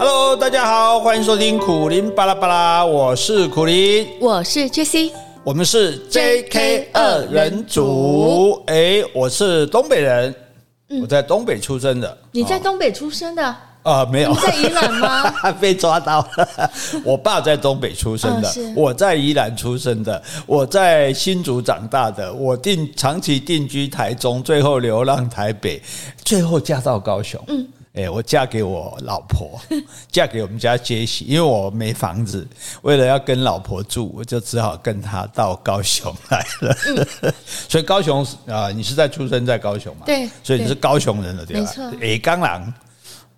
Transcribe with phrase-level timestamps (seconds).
[0.00, 5.12] Hello，大家好，欢迎收听苦林巴拉巴拉，我是苦林，我是 Jessie，
[5.44, 8.62] 我们是 JK 二人组。
[8.64, 10.34] 哎，我是东北人，
[11.02, 12.16] 我在东北出生的。
[12.32, 13.56] 你在东北出生的？
[13.82, 14.30] 啊，没有。
[14.30, 15.30] 你在宜兰吗？
[15.60, 16.70] 被抓到了。
[17.04, 25.78] 我爸在东北出生的，我在宜兰出生的，我在新竹长大的，我定长期定居台中，最后流浪台北，
[26.24, 27.38] 最后嫁到高雄。
[27.48, 27.68] 嗯。
[28.00, 29.60] 哎，我嫁给我老婆，
[30.10, 32.46] 嫁给我们家杰西，因为我没房子，
[32.82, 36.76] 为了要跟老婆住，我就只好跟她到高雄来了。
[36.86, 37.34] 嗯、
[37.68, 40.04] 所以高雄啊、呃，你是在出生在高雄嘛？
[40.06, 41.60] 对，所以你是高雄人了，对吧？
[41.60, 41.92] 没错。
[42.00, 42.74] 哎，刚郎，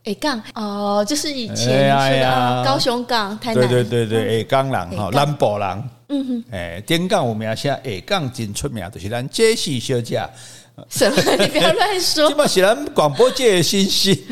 [0.05, 3.69] 哎，刚哦，就是以前是的高雄港，台南。
[3.69, 5.85] 对对对对，哎，刚郎哈，南部人。
[6.15, 10.23] 嗯哼，哎，点港有名声，哎，刚真出名，就是咱杰西小姐。
[10.89, 11.37] 什么？
[11.37, 12.29] 你不要乱说！
[12.29, 14.17] 基本是咱广播界的星星，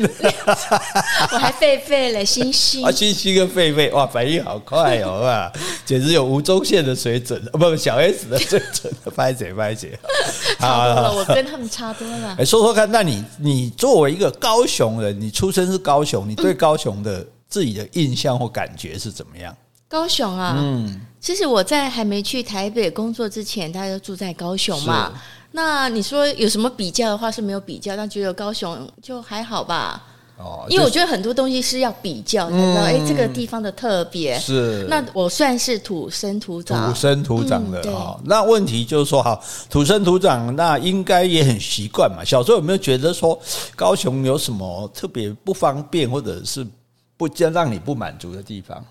[1.31, 5.51] 我还狒狒嘞，星星啊，星星跟狒狒，哇，反应好快哦，啊，
[5.85, 9.97] 简直有吴宗宪的水准，不，小 S 的水准，拍姐拍姐，
[10.59, 12.35] 差多了，我跟他们差多了。
[12.39, 19.55] 哎，说说看，那你你作为一个高雄人，你出生是高雄，你对高雄的自己的印象或感觉是怎么样？
[19.87, 25.11] 高雄啊，嗯，其实我在还没去台北工作之前，大家都住在高雄嘛。
[25.51, 30.03] 那你说有什么比较的话是没有比较，但觉得高雄就还好吧？
[30.37, 34.87] 哦，因为我觉得很多东西是要比较才知道，哎，这个地方的特别是。
[34.89, 38.19] 那我算是土生土长，土生土长的哈。
[38.23, 42.23] 那问题就是说，哈，土生土长，那应该也很习惯嘛。
[42.23, 43.39] 小时候有没有觉得说
[43.75, 46.65] 高雄有什么特别不方便，或者是
[47.17, 48.83] 不将让你不满足的地方？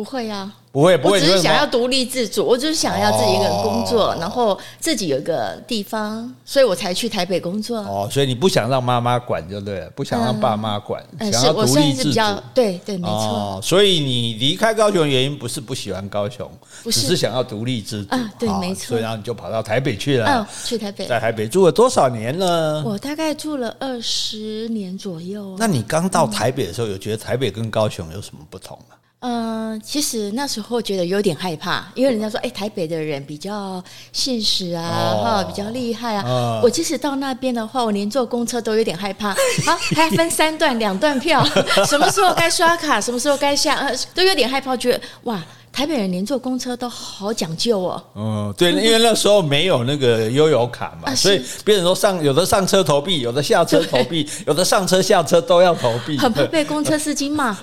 [0.00, 1.18] 不会呀、啊，不会，不会。
[1.18, 7.80] 我只是想要独立自主，我只是想要自己一个人工作，然后自己有一个地方，所以我才去台北工作。
[7.80, 12.20] 哦，所以你不想让妈妈管就对了，不想让爸妈管，嗯、想要独立自主。
[12.54, 13.60] 对对，没错、哦。
[13.62, 16.50] 所以你离开高雄的原因不是不喜欢高雄，
[16.82, 18.14] 不是只是想要独立自主。
[18.14, 18.86] 啊，对，没错。
[18.86, 20.26] 所以然后你就跑到台北去了。
[20.26, 22.82] 嗯，去台北，在台北住了多少年了？
[22.84, 25.54] 我大概住了二十年左右。
[25.58, 28.96] 那你刚到台北的时候，有觉得台北跟高雄有什么不同吗？
[29.20, 33.82] 嗯，其实那时候觉得有点害怕，因为人家说，哎，台北的人比较
[34.12, 34.82] 现实啊，
[35.22, 36.24] 哈、哦，比较厉害啊。
[36.26, 39.28] 哦、我即使到那边的话，我连坐公车都有点害怕。
[39.28, 41.44] 啊，还要分三段，两段票，
[41.86, 45.38] 什么时候该刷卡，什么时候该下，呃，都有点害怕，觉得哇。
[45.72, 48.02] 台北人连坐公车都好讲究哦。
[48.14, 56.18] 嗯，对，因为 那时候没有那个悠游卡嘛，所以别人都上，有的上车投币，有的下车投币，有的上车下车都要投币。
[56.18, 57.56] 很怕被公车司机骂。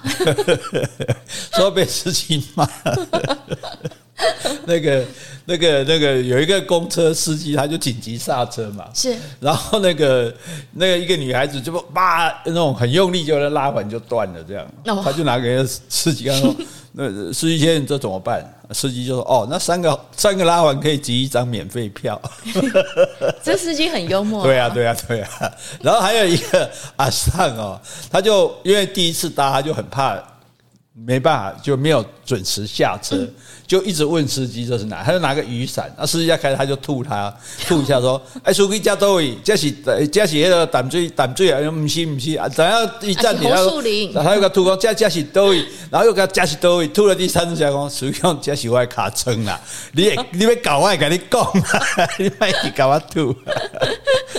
[1.54, 2.68] 说被司机骂。
[4.66, 5.06] 那个、
[5.46, 8.86] 那个、那个，有一个公车司机，他就紧急刹车嘛。
[8.94, 9.16] 是。
[9.40, 10.34] 然后那个、
[10.74, 14.68] 那个一个女孩子就叭那种很用力，就拉环就断了，这样。
[15.04, 16.56] 他就拿给司机说。
[17.00, 18.44] 那司机先生，这怎么办？
[18.72, 22.20] 司机就说：“哦，那三个三个拉环可以集一张免费票。
[23.44, 24.44] ”这司机很幽默。
[24.44, 25.30] 对啊，对啊，对啊。
[25.80, 27.80] 然后还有一个阿尚哦，
[28.10, 30.18] 他就因为第一次搭，他就很怕，
[31.06, 33.16] 没办法就没有准时下车。
[33.16, 33.34] 嗯
[33.68, 37.30] 就一直问司机这是哪，他就拿个雨伞，那司机一开他就吐他
[37.68, 39.70] 吐一下说，哎，司机加多位，这是
[40.10, 49.60] 这是那个淡水淡水啊，不是不是啊，等下一站点他说，他又个吐讲这这是多位，然后又个这是多位，吐了第三次才讲，实际上这是我的卡称啦，
[49.92, 51.52] 你你要搞我跟你讲，
[52.18, 53.36] 你别去搞我吐。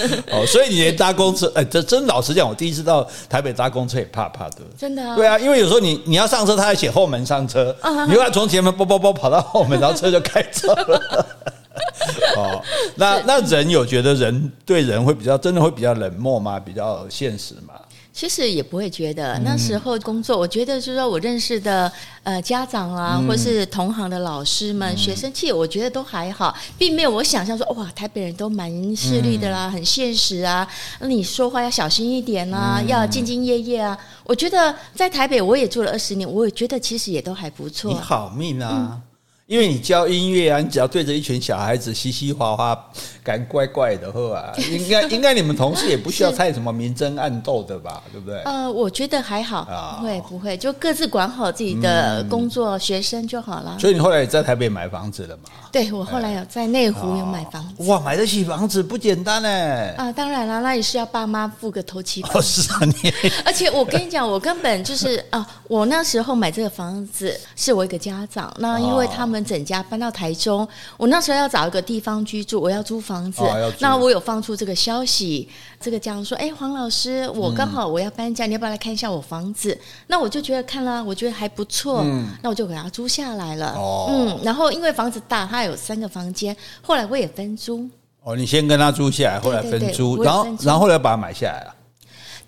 [0.32, 7.74] 哦，所以你连搭公车，哎，这真老实讲，我第一次到台北搭公车也怕怕的，真的啊，对啊，因为有时候你你要上车，他还写后门上车，
[8.06, 9.08] 你又要从前门啵啵啵。
[9.18, 11.26] 跑到后门，然后车就开走了。
[12.36, 12.62] 哦，
[12.94, 16.60] 那那人有觉得人对人会比较真的会比较冷漠吗？
[16.60, 17.74] 比较现实吗？
[18.18, 19.38] 其实也不会觉得。
[19.44, 21.90] 那时候工作，我觉得就是说我认识的
[22.24, 30.66] 呃家长啊，或是同行的老师们、学生，其实我觉得都还好，并没有我想象说哇，台北人都蛮势利的啦，很现实啊。
[30.98, 33.96] 那你说话要小心一点啊，要兢兢业业啊。
[34.24, 37.92] 我觉得在台北我也住了二十年，我也觉得其实也都还不错。
[37.92, 39.00] 你好命啊！
[39.48, 42.78] 因为你教音乐啊，你只要对着一群小孩子嘻嘻哈哈，
[43.24, 48.42] 敢怪怪的，呵啊，应该应该你们同事也不需要太什么明争暗斗的吧， 对不对？
[48.42, 53.74] 呃，我觉得还好，不会不会，就各自管好自己的工作、嗯、学生就好了。
[53.80, 55.44] 所以你后来也在台北买房子了嘛？
[55.72, 57.84] 对，我后来有在内湖有买房子。
[57.84, 59.48] 哇，买得起房子不简单呢。
[59.96, 62.32] 啊，当然了，那也是要爸妈付个头期款。
[62.36, 63.10] 哦，是啊，你。
[63.46, 69.37] 而且我跟你讲，我根本就是啊，我那时候买这个房子是我一个家长，那因为他们。
[69.38, 70.66] 们整家搬到台中。
[70.96, 73.42] 我那时候要找一个地方居住，我要租房子。
[73.42, 75.48] 哦、那我有放出这个消息，
[75.80, 83.74] 这个家长说：“哎，黄老师，我刚好我要搬家，嗯、你要不要来看一下我房子？”那我就觉得看了，我觉得还不错，嗯、那我就给他租下来了。
[83.76, 87.88] 哦，嗯，然后因为房子大，他有三个房间，后来我也分租。
[88.24, 91.74] 哦，你先跟他租下来，后来分租，然后然后后来把它买下来了。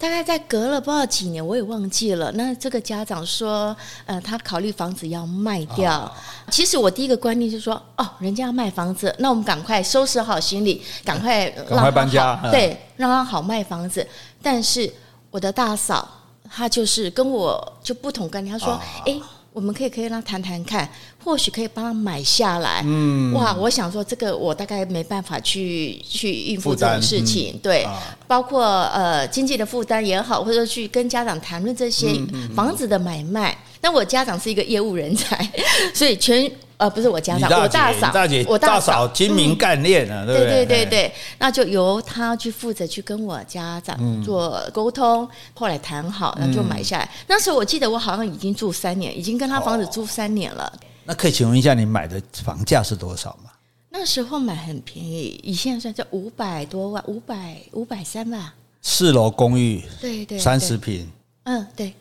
[0.00, 2.32] 大概在隔了不知道几年，我也忘记了。
[2.32, 3.76] 那这个家长说，
[4.06, 5.92] 呃，他考虑房子要卖掉。
[5.92, 6.12] 啊、
[6.50, 14.06] 其实我第一个观念就是说，哦，人家要卖房子，那我们赶快收拾好行李，赶快 赶快搬家，嗯、对，让他好卖房子。
[14.40, 14.90] 但是
[15.30, 16.08] 我的大嫂，
[16.50, 19.39] 她就是跟我就不同观念，她说，哎、啊。
[19.60, 20.88] 我们可以可以让他谈谈看，
[21.22, 22.82] 或许可以帮他买下来。
[22.86, 32.08] 嗯，哇，我想说这个我大概没办法去去应付这种事情，嗯、对，啊、包括呃经济的负担也好，或者去跟家长谈论这些
[32.56, 33.54] 房子的买卖。
[33.82, 35.48] 嗯嗯、我家长是一个业务人才，
[35.94, 36.50] 所以全。
[36.80, 40.64] 呃，不是我家长，我大嫂，大姐，我大嫂精明干练啊，对不对？
[40.64, 47.10] 对对对，那就由他去负责去跟我家长做沟通，后来谈好，那就买下来。
[47.26, 50.72] 那时候我记得我好像已经住三年，已经跟他房子住三年了。
[51.04, 53.50] 那可以请问一下，你买的房价是多少吗？
[53.90, 58.54] 那时候买很便宜，以现在算就五百多万，五百五百三吧。
[58.80, 61.06] 四楼公寓，对对，三十平，
[61.42, 61.92] 嗯，对，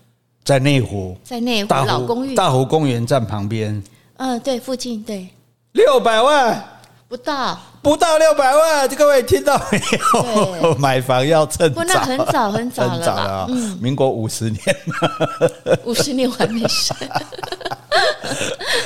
[0.49, 3.83] 在内湖，在内湖老公寓，大湖公园站旁边。
[4.17, 5.27] 嗯，对，附近对，
[5.73, 6.65] 六百万！
[7.07, 10.73] 不到，不到六百万，各位听到没有？
[10.73, 10.73] 对。
[10.81, 14.59] 买房要趁早，那很早很早了， 很早了，嗯，民国五十年，
[15.85, 16.97] 五十年我还没生。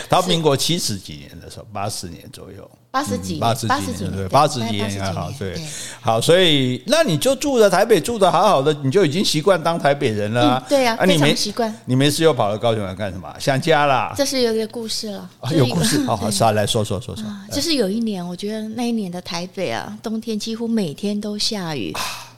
[0.09, 5.59] 到民国七十几年的时候，八十年左右，八十几，八十几年，对，八十几年还好，对，
[5.99, 11.73] 好，所以那你就住在台北，住的好好的，你就已经习惯当台北人了，对呀，非常习惯。
[11.85, 13.33] 你没事又跑到高雄来干什么？
[13.39, 14.13] 想家啦？
[14.15, 17.25] 这是有个故事了，有故事，好好，啥来说说说说。
[17.51, 21.91] 就是有一年，我觉得那一年的台北啊，冬天几乎每天都下雨，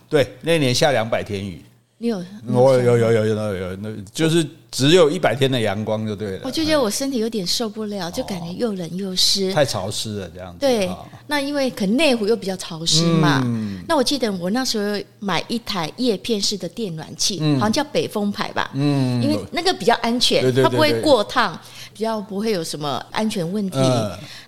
[0.10, 1.62] 对，那年下两百天雨。
[1.98, 2.22] 你有？
[2.48, 6.42] 我有有有有有有，那就是只有一百天的阳光就对了。
[6.44, 10.60] 我就觉得我身体有点受不了，就感觉又冷又湿，太潮湿了这样子。
[10.60, 10.90] 对，
[11.28, 13.42] 那因为可能内湖又比较潮湿嘛。
[13.88, 18.70] 那我记得我那时候买一台叶片式的电暖器，好像叫北风牌吧。
[18.74, 21.58] 嗯，因为那个比较安全，它不会过烫，
[21.96, 23.80] 比较不会有什么安全问题。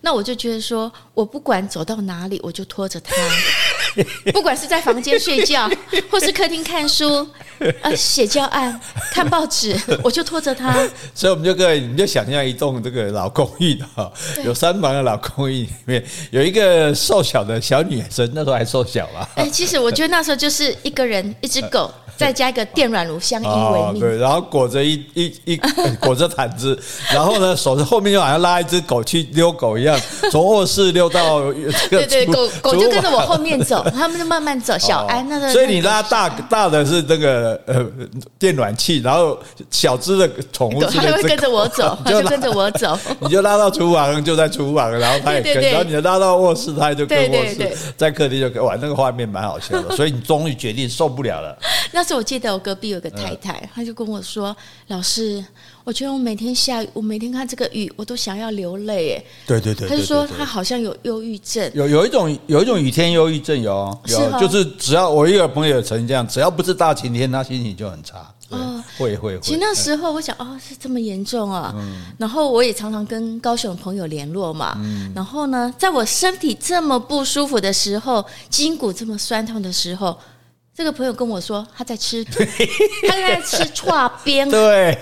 [0.02, 3.16] 那我就觉得说，我不管走到哪里，我就拖着他。
[4.34, 5.70] 不管是在房间睡觉，
[6.12, 7.26] 或是客厅看书，
[7.82, 8.80] 呃，写教案、
[9.12, 10.74] 看报纸， 我就拖着他。
[11.16, 14.12] 所以我们就各位，你就想象一栋这个老公寓的哈，
[14.44, 19.28] 有三房的老公寓里面有一个瘦小的小女生，那时候还瘦小啊。
[19.36, 21.90] 哎，其实我觉得那时候就是一个人，一只狗。
[22.18, 25.56] 再加一个电暖炉相依为命，对，然后裹着一一一
[26.00, 26.76] 裹着毯子，
[27.14, 30.00] 然后呢，手后面就好像拉一只狗去遛狗一样，
[30.32, 32.06] 从卧室遛到这个。
[32.06, 34.78] 对对，狗狗就跟着我后面走，他们就慢慢走。
[34.88, 37.86] 小安那个，所以你拉大大的是那个呃
[38.40, 39.38] 电暖器，然后
[39.72, 42.98] 小只的宠物它就会跟着我走， 就跟着我走。
[43.20, 49.96] 你就拉到厨房就在厨房，然后它也跟，然后你拉到卧室它就跟卧室，在客厅就跟，哇，那个画面蛮好笑的。
[49.96, 51.58] 所以你终于决定受不了了。
[51.92, 54.56] 那时候我记得我隔壁有个太太，她就跟我说
[54.88, 55.44] ：“老师，
[55.88, 68.30] 我觉得我每天下雨，我每天看这个雨，我都想要流泪。”哎，对对对，他就说他好像有忧郁症，有有一种有一种雨天忧郁症，有有，就是只要我一个朋友曾经这样，只要不是大晴天，他心情就很差。
[68.50, 69.40] 哦，会会会。
[69.42, 71.74] 其实那时候我想，哦，是这么严重啊。
[71.78, 74.74] 嗯然后我也常常跟高雄的朋友联络嘛。
[74.80, 80.18] 嗯然后呢，在我身体这么不舒服的时候，筋骨这么酸痛的时候。
[80.78, 82.46] 这个朋友跟我说，他在吃， 对
[83.10, 84.48] 他在吃串边。
[84.48, 84.96] 对，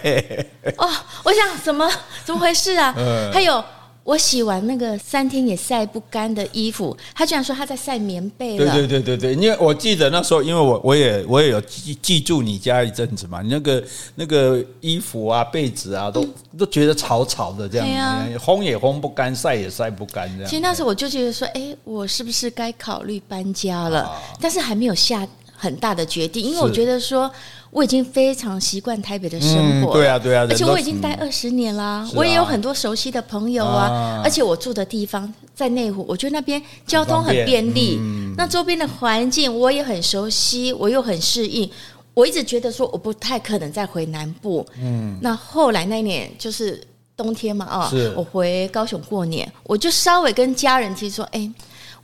[0.78, 0.90] 哦，
[1.22, 1.86] 我想怎么
[2.24, 2.96] 怎么回事啊？
[2.98, 3.62] 嗯、还有
[4.06, 8.72] 我洗完那个三天也晒不干的衣服，他居然说他在晒棉被了。
[8.72, 13.84] 对对对对对，因为我记得那时候，因为我我也我也有记记住你家一阵子嘛，你那个
[14.16, 20.50] 那个衣服啊、被子啊，都、嗯、都觉得潮潮的这样，啊、烘也烘不干，晒也晒不干这样。
[20.50, 24.04] 其实那时候我就觉得说，哎，我是不是该考虑搬家了？
[24.04, 25.28] 啊、但是还没有下。
[25.56, 27.32] 很大的决定，因为我觉得说
[27.72, 38.00] 我已经非常习惯台北的生活，对啊对啊，而且我已经待二十年啦，我也有很多熟悉的朋友啊，而且我住的地方在内湖，我觉得那边交通很便利，
[38.38, 41.70] 那周边的环境我也很熟悉，我又很适应，
[42.14, 46.82] 我一直觉得说我不太可能再回南部，嗯，那后来那一年就是
[47.16, 51.50] 冬天嘛，啊，我回高雄过年，我就稍微跟家人提说，哎。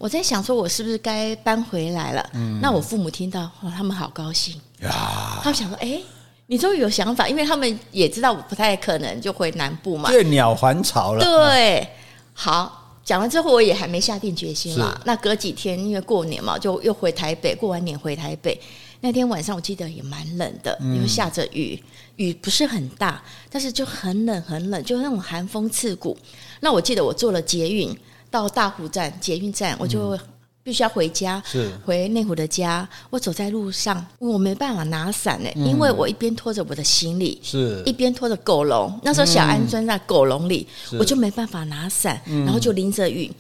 [0.02, 2.30] 我在想，说我是不是该搬回来了？
[2.34, 5.40] 嗯，那我父母听到，哇，他们好高兴呀！
[5.44, 6.02] 他们想说，哎，
[6.48, 10.10] 你终于有想法，因为他们也知道我不太可能就回南部嘛。
[10.10, 11.24] 对，鸟还巢了。
[11.24, 11.88] 对，
[12.34, 15.00] 好，讲完之后我也还没下定决心嘛。
[15.06, 18.60] 那隔几天因为过年嘛，就又回台北，过完年回台北。
[19.02, 21.80] 那天晚上我记得也蛮冷的，因为下着雨，
[22.16, 26.18] 雨不是很大，但是就很冷很冷，就那种寒风刺骨。
[26.60, 27.96] 那我记得我坐了捷运
[28.32, 30.18] 到大湖站捷运站，我就
[30.64, 32.88] 必须要回家，是回内湖的家。
[33.12, 39.00] 我走在路上，我没办法拿伞呢，因为我一边拖着我的行李，是一边拖着狗笼。
[39.04, 43.32] 那时候小安钻在狗笼里，我就没办法拿伞，然后就淋着雨。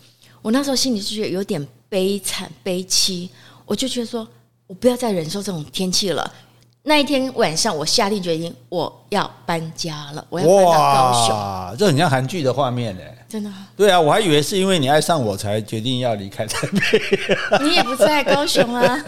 [0.43, 3.29] 我那时候心里就觉得有点悲惨悲戚，
[3.65, 4.27] 我就觉得说。
[4.67, 6.33] 我不要再忍受这种天气了。
[6.83, 10.25] 那一天晚上，我下定决心，我要搬家了。
[10.29, 11.35] 我要搬到高雄。
[11.35, 13.01] 哇，这很像韩剧的画面呢。
[13.31, 13.49] 真的？
[13.77, 17.63] 对啊，我还以为是因为你爱上我才决定要离开台北。
[17.63, 18.99] 你也不在高雄啊。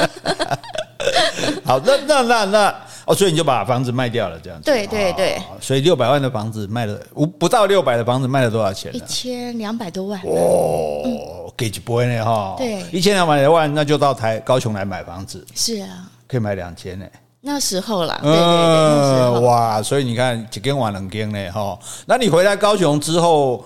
[1.65, 2.75] 好，那那那那
[3.05, 4.63] 哦，所以你就把房子卖掉了，这样子。
[4.63, 5.37] 对对对。
[5.59, 8.95] 所以六百万的房子卖了，不不到六百的房子卖了多少钱？
[8.95, 10.21] 一千两百多万。
[10.23, 11.51] 哦。
[11.57, 12.23] 给几波呢？
[12.23, 15.45] 哈，对，一千两百多万，那就到台高雄来买房子。
[15.53, 17.05] 是啊，可以买两千呢。
[17.41, 21.51] 那时候啦，对对对，那时候哇，所以你看几间瓦能间呢？
[21.51, 23.65] 哈，那你回来高雄之后。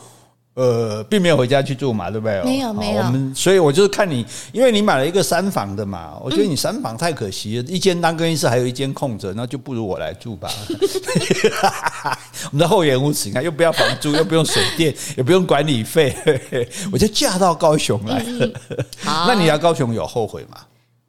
[0.57, 2.41] 呃，并没有回家去住嘛，对不对？
[2.41, 3.03] 没有，没有。
[3.03, 10.49] 我们，所以我就是看你，因为你买了一个三房的嘛，我觉得你三房太可惜了，嗯、一间当更衣室，还有一间空着，那就不如我来住吧。
[12.49, 16.15] 我们的厚颜无耻，你看又不要房租，又不用水电，也不用管理费，
[16.91, 18.25] 我就嫁到高雄来。
[19.05, 20.57] 那你来高雄有后悔吗？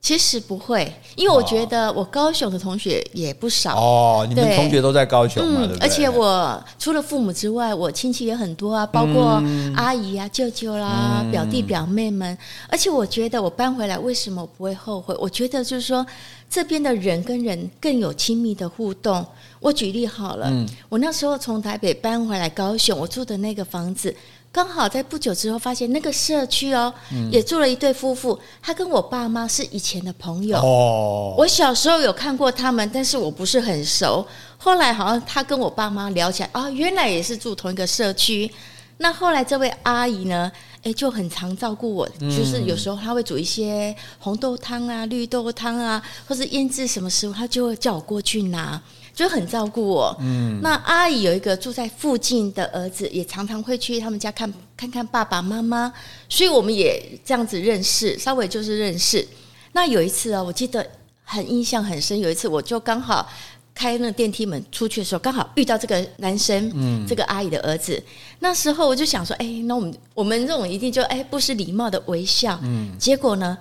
[0.01, 4.27] 其实不会，因为我觉得我高雄的同学也不少哦。
[4.29, 5.67] 你们同学都在高雄嘛？
[5.67, 5.79] 对对？
[5.81, 9.43] 而且我除了父母之外，我亲戚也很多啊，包括
[9.75, 12.39] 阿姨啊、舅舅啦、表弟表妹们。
[12.69, 15.15] 而且我觉得我搬回来，为什么我不会后悔？
[15.19, 16.07] 我觉得就是说，
[16.49, 19.27] 这边的人跟人更有亲密的互动。
[19.61, 20.51] 我举例好了，
[20.89, 24.15] 我那时候从台北搬回来高雄，我住的那个房子。
[24.51, 28.39] 刚好在不久之后，发现那个社区哦，嗯、也住了一对夫妇。
[28.63, 30.59] 他跟我爸妈是以前的朋友。
[30.59, 34.27] 哦，我小时候有看过他们，但是我不是很熟。
[34.57, 38.51] 后来好像他跟我爸妈聊起来，啊、哦，原来也是住同一个社区。
[38.97, 40.51] 那后来这位阿姨呢，
[40.83, 48.81] 诶，就很常照顾我，嗯、就是有时候她会煮一些红豆汤啊、绿豆汤啊，或是腌制什么食物，她就会叫我过去拿。
[49.19, 50.17] 就很照顾我。
[50.21, 55.93] 嗯，那阿姨有一个住在附近的儿子，也常常会去他们家看看看爸爸妈妈，
[56.29, 59.27] 所以我们也这样子认识，稍微就是认识。
[59.73, 60.87] 那有一次啊，我记得
[61.25, 62.21] 很印象很深。
[62.21, 63.29] 有一次，我就刚好
[63.75, 68.01] 开那个电梯门出去的时候，刚好遇到这个男生，嗯，这个阿姨的儿子。
[68.39, 72.57] 那时候我就想说，哎，那我们我们这种一定就哎不失礼貌的微笑。
[72.63, 73.59] 嗯，结果呢，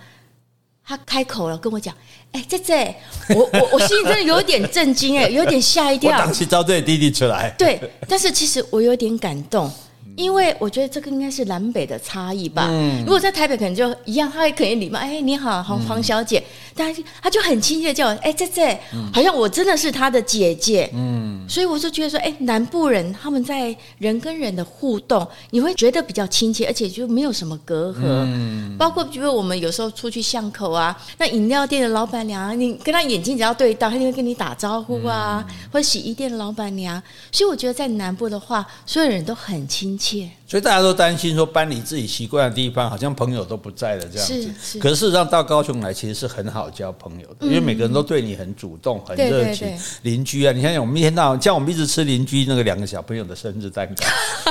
[0.87, 1.93] 他开口了，跟我讲。
[2.31, 2.95] 哎，姐姐，
[3.35, 6.17] 我 我我心里真的有点震惊，哎，有点吓一跳。
[6.17, 7.53] 我当时招这弟弟出来。
[7.57, 7.77] 对，
[8.07, 9.69] 但是其实我有点感动。
[10.17, 12.67] 因为我觉得这个应该是南北的差异吧。
[12.71, 14.97] 嗯，如果在台北可能就一样，他也可以礼貌。
[14.97, 16.43] 哎，你好，黄黄小姐，
[16.73, 18.75] 但是他就很亲切叫我哎，这这，
[19.13, 20.89] 好像我真的是他的姐姐。
[20.95, 28.01] 嗯，所以我就觉得说，哎，南部人他们在人跟人的互动，你会觉得比较亲切，而且就没有什么隔阂。
[28.01, 36.99] 嗯，包括比如我们有时候出去巷口啊，那饮料店的老板娘，你跟他眼睛只要对到，他就会跟你打招呼啊，或者洗衣店的老板娘。
[37.31, 40.06] 所以我觉得在南部的话，所有人都很亲切。
[40.07, 40.36] 切。
[40.47, 44.41] 所以大家都担心说搬离自己习惯的地方，好像朋友都不在了这样子。
[44.41, 44.79] 是是。
[44.79, 49.77] 可是事实上到高雄来，其实是很好交朋友的，因为每个人都对你很主动、很热情。
[50.03, 54.05] 邻居啊，你看我们一天到晚，像我们一直吃邻居那个两个小朋友的生日蛋糕，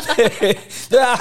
[0.15, 0.59] 对
[0.91, 1.19] 对啊，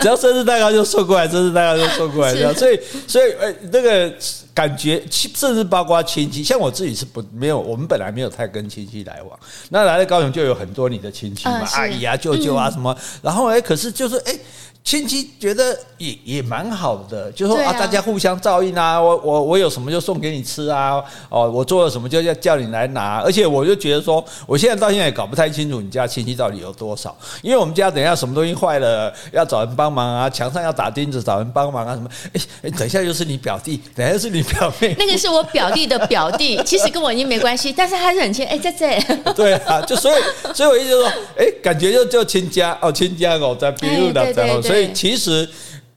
[0.00, 2.54] 只要生日蛋糕就送过来，生日蛋糕就送过来，这样。
[2.54, 4.12] 所以所以呃那个。
[4.54, 9.38] 感觉甚至包括亲戚，像我自己是不没有，我们本来没有太跟亲戚来往。
[9.70, 12.92] 那来了高雄就有很多你的亲戚嘛，啊、阿姨啊、舅舅啊什么。
[12.92, 14.38] 嗯、然后哎，可是是就是诶
[14.84, 39.00] 亲戚觉得也也蛮好的，就说啊，啊，大家互相照应啊，我我我有什么就送给你吃啊，哦，我做了什么就要叫你来拿，而且我就觉得说，我现在到现在也搞不太清楚你家亲戚到底有多少，因为我们家等一下什么东西坏了要找人帮忙啊，墙上要打钉子找人帮忙啊什么，哎哎，等一下又是你表弟， 等一下又是你表妹，那个是我表弟的表弟，其实跟我已经没关系，但是他是很亲，哎，在这，
[39.32, 40.22] 对啊，就所以
[40.52, 41.06] 所以我意思说，
[41.38, 45.48] 哎，感觉就就亲家哦，亲家哦，在比如的在，所以其实。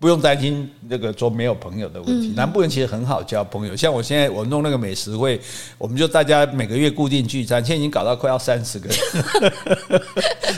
[0.05, 2.27] 不用担心那个说没有朋友的问题。
[2.27, 5.41] 嗯、南部人其实很好交朋友，像我现在我弄那个美食会，
[5.79, 8.87] 我们就大家每个月固定聚餐，现在已经搞到快要三十个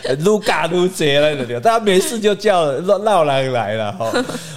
[0.04, 4.12] 人， 撸嘎撸贼了的，大家没事就叫闹闹来来了哈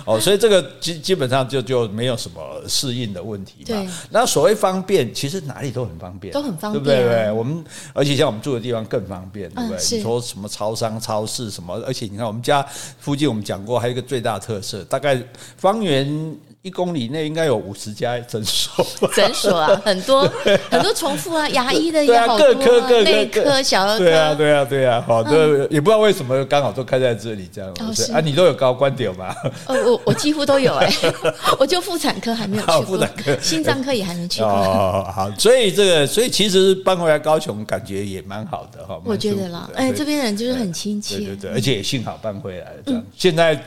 [0.05, 3.67] 哦， 所以这个基基本上就就没有什么适应的问题嘛。
[3.67, 7.15] 对，那所谓方便，其实哪里都很方便，都很方便，对不对？
[7.15, 9.79] 对，我们而且像我们住的地方更方便，对不对？
[9.79, 12.67] 嗯、你说什么超商、超市什么，而且你看我们家
[12.99, 15.21] 附近，我们讲过还有一个最大特色，大概
[15.57, 16.37] 方圆。
[16.63, 18.85] 一公里内应该有五十家诊所，
[19.15, 20.31] 诊所啊， 很多
[20.71, 27.73] 很多重复啊，牙医的也好多，各科各内科、小儿科，对啊，对啊，对啊，好的，也不知道为什么刚好都开在这里这样。
[28.13, 29.35] 啊，你都有高观点吗？
[29.69, 30.93] 哦，我我几乎都有哎，
[31.59, 34.51] 我就妇产科还没有去过，妇产科、心脏科也还没去过。
[34.51, 39.01] 哦，好，所以这个，所以其实搬回来高雄，感觉也蛮好的哈。
[39.07, 43.03] 我觉得啦，哎，这边人就是很亲切，对对对，而且也幸好搬回来了这样。
[43.17, 43.59] 现在。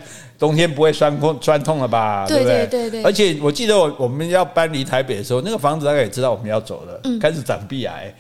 [0.44, 2.26] 冬天不会酸痛酸痛了吧？
[2.28, 2.90] 对不对？
[2.90, 3.02] 对。
[3.02, 8.14] 而且我记得我我们要搬离台北的时候，那个房子大概也知道我们要走了，开始长壁癌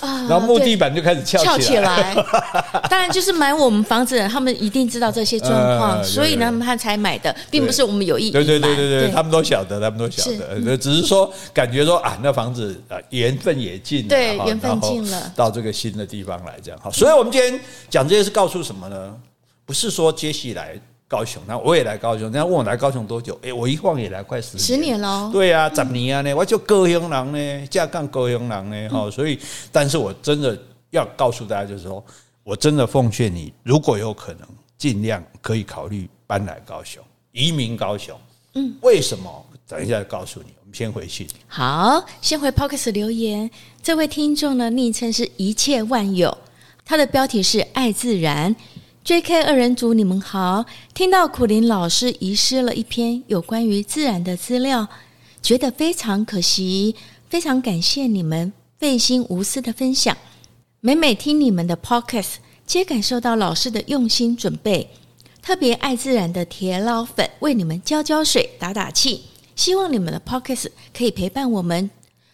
[0.00, 2.14] 啊，然后木地板就开始翘起来。
[2.88, 8.30] 当然，就是买我们房子的人，他们一定知道这些状况，所以呢，他才买的，并不是我们有意。
[8.30, 10.24] 对对对对对，他们都晓得，他们都晓
[10.64, 16.90] 得，只是说感觉说啊，那房子啊缘分也尽了，对，缘分尽了，到这个新的地方来这样好。
[16.90, 19.14] 所以我们今天讲这些是告诉什么呢？
[19.66, 20.80] 不是说接下来。
[21.10, 22.22] 高雄，那我也来高雄。
[22.22, 23.36] 人家问我来高雄多久？
[23.42, 25.28] 哎，我一晃也来快十年十年了。
[25.32, 29.10] 对呀，十年啊呢，我就高雄人呢，架杠高雄人呢，哈。
[29.10, 29.36] 所以，
[29.72, 30.56] 但是我真的
[30.90, 32.04] 要告诉大家，就是说
[32.44, 34.46] 我真的奉劝你，如果有可能，
[34.78, 37.02] 尽量可以考虑搬来高雄，
[37.32, 38.16] 移民高雄。
[38.54, 39.44] 嗯，为什么？
[39.66, 40.46] 等一下告诉你。
[40.60, 41.26] 我们先回去。
[41.48, 43.50] 好，先回 Podcast 留言。
[43.82, 46.38] 这位听众呢，昵称是一切万有，
[46.84, 48.54] 他的标题是爱自然。
[49.02, 49.42] J.K.
[49.42, 50.66] 二人组，你们好！
[50.92, 54.86] 听到苦苓老师遗失了一篇有关于自然的资料，
[55.42, 56.94] 觉得非常可惜。
[57.28, 60.16] 非常感谢你们费心无私的分享。
[60.80, 62.34] 每每听你们的 Podcast，
[62.66, 64.90] 皆感受到老师的用心准备。
[65.40, 69.22] 特别爱自然的铁老粉为你们浇浇水、打打气。
[69.56, 71.90] 希望你们的 Podcast 可以陪伴我们，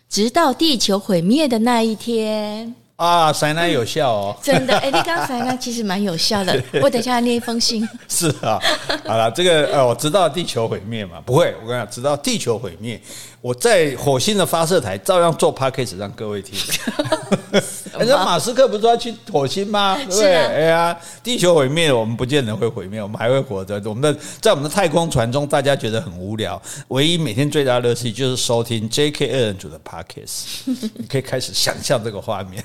[0.09, 2.75] 直到地球毁灭的那一天。
[2.97, 4.37] 啊，塞奶有效哦！
[4.43, 6.63] 真的，哎，你刚才呢，其实蛮有效的。
[6.83, 7.87] 我等一下念一封信。
[8.09, 8.59] 是啊，
[9.07, 12.99] 好了，这个呃，我知道地球毁灭嘛，不会，我跟你讲，直到地球毁灭。
[13.47, 16.59] 我在火星的发射台照样做 podcast 让各位听。
[17.97, 19.95] 人家马斯克不是说要去火星吗？
[19.95, 20.35] 对不对？
[20.35, 23.81] 哎呀，地球毁灭了，我们不见得会毁灭，我们还会活着。
[23.85, 29.31] 我们的在我们的太空船中，大家觉得很无聊，唯一每天最大的乐趣就是收听 J.K.
[29.31, 30.65] 二人组的 podcast。
[30.99, 32.61] 你可以开始想象这个画面。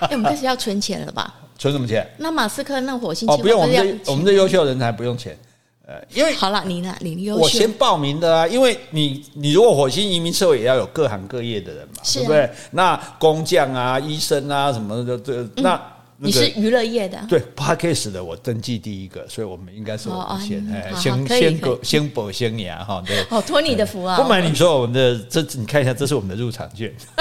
[0.00, 1.32] 哎，我们开始要存钱了吧？
[1.56, 2.04] 存什么钱？
[2.16, 5.38] 那马斯克那火星哦，不用，我们这我们这优秀人才不用钱。
[5.86, 6.96] 呃，因为好了，你呢？
[7.00, 12.50] 你优秀，我先报名的啊，因为你你如果火星移民社会也要有各行各业的人嘛，对不对？
[12.70, 15.78] 那工匠啊、医生啊什么的，这那
[16.16, 23.22] 你是娱乐业的，对，Podcast 的我登记第一个，所以我们应该是我们先哎，先先过先保先牙哈，对。
[23.24, 24.16] 好，托你的福啊！
[24.16, 26.90] 不瞒你说，我们的这你看一下，这是我们的入场券，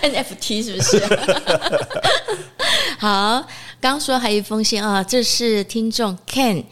[0.00, 1.02] NFT 是不是？
[2.98, 3.44] 好。
[3.84, 6.64] 刚说还有一封信啊，这是听众 Ken，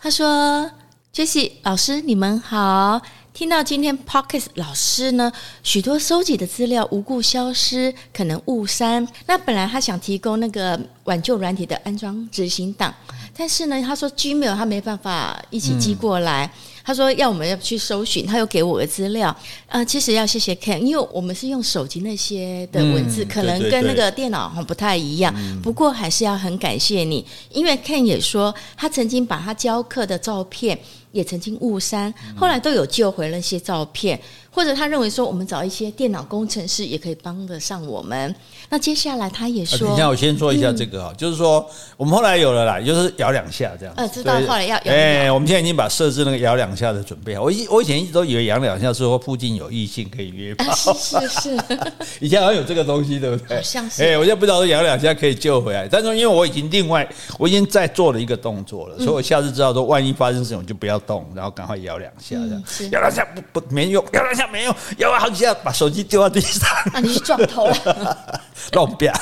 [0.00, 0.68] 他说
[1.14, 3.00] ：“Jessie 老师，你们好，
[3.32, 5.30] 听到今天 Podcast 老师呢，
[5.62, 9.06] 许多收集的资料无故消失，可能误删。
[9.26, 12.92] 那本来他想提供那个挽救软体的安装执行档，
[13.36, 16.46] 但是呢，他说 Gmail 他没办法一起寄过来。
[16.46, 16.50] 嗯”
[16.86, 19.36] 他说要我们要去搜寻，他又给我个资料。
[19.66, 25.34] 呃，其实要谢谢 Ken，因为我们是用手机那些的文字，嗯、可能跟那个电脑不太一样。
[25.36, 30.78] 嗯、不过还是要很感谢你，因为 Ken 也说他曾经把他教课的照片
[31.10, 34.20] 也曾经误删，后来都有救回那些照片，
[34.52, 38.32] 或者他认为说我们找一些电脑工程师也可以帮得上我们。
[38.68, 41.64] 那接下来他也说，等一下我先说一下这个哈，就是说
[41.96, 43.94] 我们后来有了啦，就是摇两下这样。
[43.96, 44.92] 呃，知道后来要摇。
[44.92, 47.42] 哎，我们现在已经把设置那个摇两下的准备好。
[47.42, 50.74] 我以我以前一直都以为摇两下是说附近有异性可以约炮。
[50.74, 51.58] 是是是，
[52.20, 53.56] 以前好像有这个东西，对不对？
[53.56, 54.02] 好像是。
[54.02, 62.62] 哎，我现在不知道说摇两下可以救回来，但是因为我已经另外我已经在做了一个动作了，所以我下次知道说万一发生这种就不要动，然后赶快摇两下这样。
[62.90, 66.68] 摇两下不不没用，摇两下没用，摇了好几下把手机丢到地上。
[66.92, 68.40] 啊，你去撞头了。
[68.72, 69.12] 弄表，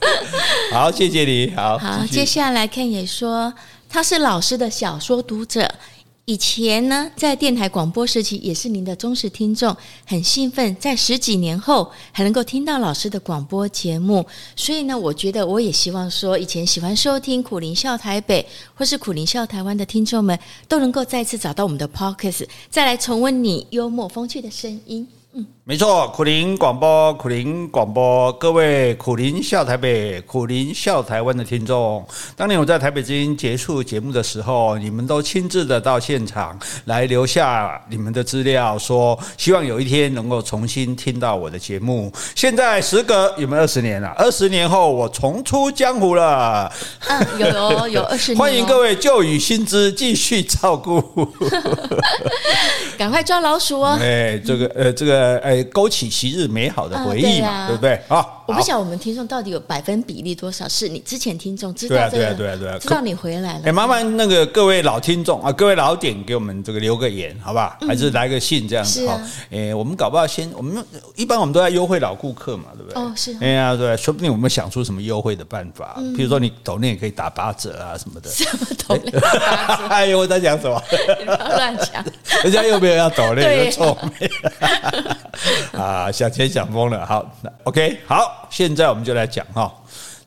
[0.72, 1.78] 好，谢谢你，好。
[1.78, 3.52] 好，接下来 Ken 也说
[3.88, 5.68] 他是老师的小说读者，
[6.24, 14.26] 以前呢，在电台广播时期也是您的忠实听众，很兴奋，在十几年后还能够听到老师的广播节目。
[14.56, 25.08] 所以呢，我觉得我也希望说，以前喜欢收听苦林笑台北或是苦林笑台湾的听众们，都能够再次找到我们的 Podcast，再来重温你幽默风趣的声音。
[25.68, 42.12] 没错，苦林广播，苦林广播，各位苦林笑台北、苦林笑台湾的听众，当年我在台北之音结束节目的时候，你们都亲自的到现场来留下你们的资料，说希望有一天能够重新听到我的节目。
[42.36, 44.06] 现在时隔有没有二十年了？
[44.16, 46.72] 二十年后我重出江湖了。
[47.08, 48.38] 嗯，有有有二十年。
[48.38, 51.02] 欢迎各位旧雨新知继续照顾，
[52.96, 53.98] 赶快抓老鼠哦！
[54.00, 55.36] 哎，这个呃，这个。
[55.38, 58.00] 呃，哎，勾起昔日美好的回忆嘛，啊对，啊、对不对？
[58.08, 63.62] 啊，我不晓得我们听众到底有百分比例多少是你之前听众知道这个，对啊，对啊，对啊，知道你回来了。
[63.64, 67.76] 哎，麻烦那个各位老听众啊，各位老点给我们这个留个言，好不好？
[67.86, 69.06] 还是来个信这样子？
[69.08, 70.84] 好，哎，我们搞不好先，我们
[71.16, 73.02] 一般我们都在优惠老顾客嘛，对不对？
[73.02, 73.36] 哦，是。
[73.40, 78.30] 哎呀，对，说不定我们想出什么优惠的办法，比如说你抖内也可以打八折啊什么的。
[78.30, 79.86] 什么抖内八折？
[79.88, 80.80] 哎呦， 我在讲什么？
[81.26, 82.04] 乱讲。
[82.44, 84.30] 人家又没有要抖内，臭美。
[85.78, 87.04] 啊，想钱想疯了。
[87.04, 89.72] 好，那 OK，好，现在我们就来讲哈。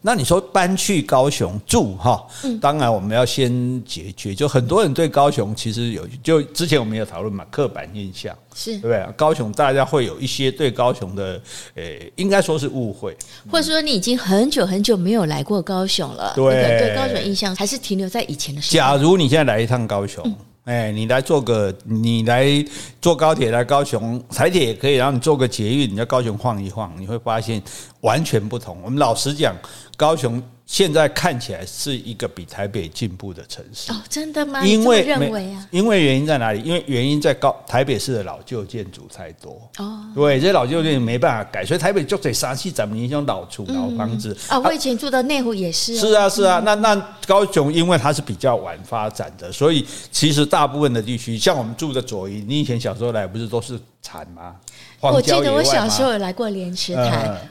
[0.02, 2.26] 那你说搬去高雄住哈？
[2.62, 9.06] 当然我们要先解决，就很多人对高雄其实有，就之前我们有讨论嘛，刻板印象是对不对？
[9.18, 11.42] 高雄大家会有一些对高雄的，
[11.76, 13.14] 诶，应该说是误会，
[13.52, 16.46] 或者说你已经很久很久没有来过高雄了，对
[16.80, 18.80] 对，高雄印象还是停留在以前的时候。
[18.80, 20.24] 假如你现在来一趟高雄。
[20.66, 22.64] 哎，你来做个，你来
[23.02, 27.60] 坐高铁来高雄，台铁也可以，然后你坐个捷运，你在高雄晃一晃，你会发现
[28.02, 28.78] 完全不同。
[28.84, 29.56] 我们老实讲，
[30.00, 30.42] 高雄。
[30.70, 34.64] 现在看起来是一个比台北进步的城市哦，真的吗？
[34.64, 36.62] 因为认为啊，因为原因在哪里？
[36.62, 44.60] 因为原因在高台北市的老旧建筑太多哦，对，这些老旧建筑没办法改，所以台北就得杀气咱们那种老厝老房子啊。
[44.60, 46.62] 我以前住的内湖也是，是啊是啊。
[46.64, 54.56] 那那高雄因为它是比较晚发展的，所以其实大部分的地区，像我们住的左营，你以前小时候来不是都是产吗？
[55.00, 57.42] 我记得我小时候有来过莲池潭。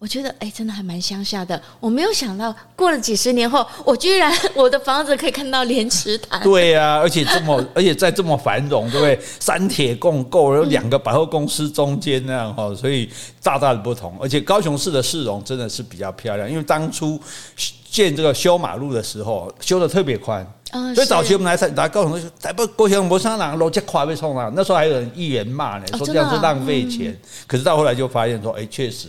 [0.00, 1.60] 我觉得哎，真的还蛮乡下的。
[1.80, 6.40] 我没有想到，过了几十年后，我居然 我的房子可以看到莲池潭。
[6.40, 9.18] 对呀、啊，而且这么， 而且在这么繁荣，对不对？
[9.40, 13.10] 三铁共构，有两个百货公司中间那样哈，所以
[13.42, 14.16] 大大的不同。
[14.20, 17.20] 而且高雄市的市容真的是比较漂亮，因为当初
[17.90, 20.46] 建这个修马路的时候修的特别宽。
[20.70, 24.52] 嗯，所以早期我们来来高雄，台北高雄没啥人，路这宽被冲了。
[24.54, 27.18] 那时候还有人议员骂呢，说这样是浪费钱。
[27.48, 29.08] 可是到后来就发现说，哎，确实。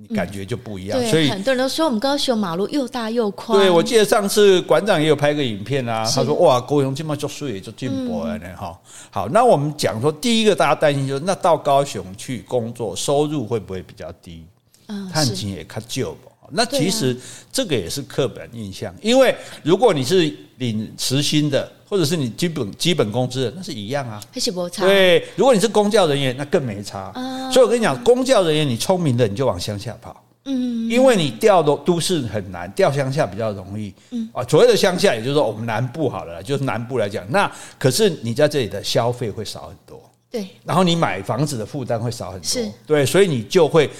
[0.00, 3.58] 你感觉就不一样，嗯、所以很多人都说我们高雄马路又大又宽。
[3.58, 8.78] 对，我记得上次馆长也有拍个影片啊，他说哇，高雄这么就水就进步了呢哈。
[9.10, 14.44] 好，那我们讲说第一个大家担心就是，那到高雄去工作，收入会不会比较低？
[14.86, 16.29] 嗯，探亲也较旧不？
[16.52, 17.16] 那其实
[17.52, 24.84] 这个也是刻板印象，因为如果你是领时薪的，或者是你基本基本工资的，那是一样啊，还是不差。
[24.86, 27.12] 对，如果你是公教人员，那更没差。
[27.52, 33.92] 所以我跟你讲，公教人员你聪明的你就往乡下跑，嗯，因为你调都都市很难，调乡下比较容易。
[34.10, 43.90] 嗯啊，所谓的乡下，也就是说我们南部好了，就是南部来讲，那可是你在这里的消费会少很多，对，然后你买房子的负担会少很多，是，对，所以你就会。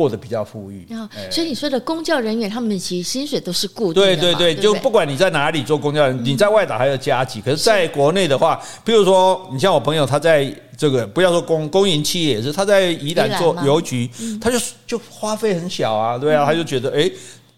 [0.00, 0.86] 过得比较富裕，
[1.30, 4.16] 所以你说的公教人员，他们其实薪水都是固定的。
[4.16, 7.38] 对对对，就不管你在哪里做公教人员，你在外岛还有加急。
[7.42, 14.08] 可是在国内的话，比如说，你像我朋友，他在这个不要说公公营企业也是，他在宜兰做邮局，
[14.40, 17.10] 他就就花费很小啊，对啊，他就觉得哎。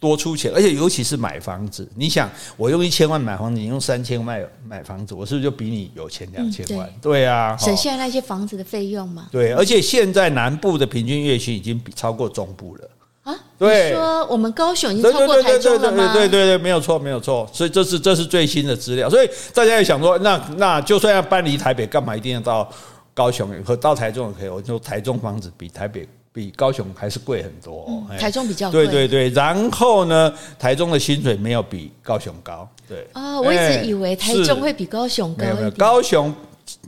[0.02, 6.84] 多出钱，而且尤其是买房子，你想，我用一千万买房子，你用三千万买房子，我是不是就比你有钱两千万？
[6.88, 9.28] 嗯、对，对啊，省下那些房子的费用嘛。
[9.30, 12.90] 对，而且现在南部的平均月薪已经比超过中部了
[13.22, 13.38] 啊。
[13.56, 16.12] 对，你说我们高雄已经超过台中了吗？
[16.12, 17.48] 对对对对，没有错没有错。
[17.52, 19.08] 所以这是这是最新的资料。
[19.08, 22.68] 所以大家也想说，那那就算要搬离台北，干嘛一定要到
[23.14, 24.48] 高雄和到台中也可以？
[24.48, 26.08] 我就台中房子比台北。
[26.32, 28.86] 比高雄还是贵很多，嗯，台中比较贵。
[28.86, 32.68] 对对对，然后呢，台中的薪水没有比高雄高。
[32.88, 35.56] 对啊，我一直以为台中会比高雄高一点。
[35.56, 36.34] 没有，高雄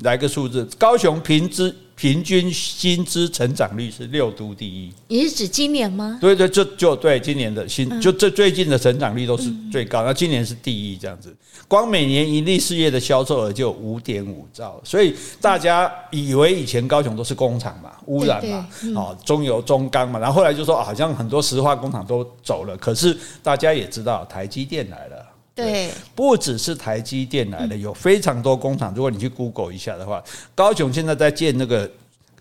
[0.02, 1.74] 来个数字，高雄平均。
[1.96, 6.18] 平均薪资成长率是六都第一，你是指今年吗？
[6.20, 11.34] 对对，就就对，今年的薪就这最近的成长率都是最高，那今年是第一这样子。
[11.68, 25.23] 光每年盈利事业的销售额就五点五兆，所以大家以为以前高雄都是工厂嘛，污染嘛，哦，中油中钢嘛，然后后来就说好像很多石化工厂都走了，可是大家也知道台积电来了。
[25.54, 28.92] 对，不只是台积电来的，有非常多工厂。
[28.94, 30.22] 如果你去 Google 一下的话，
[30.54, 31.90] 高雄现在在建那个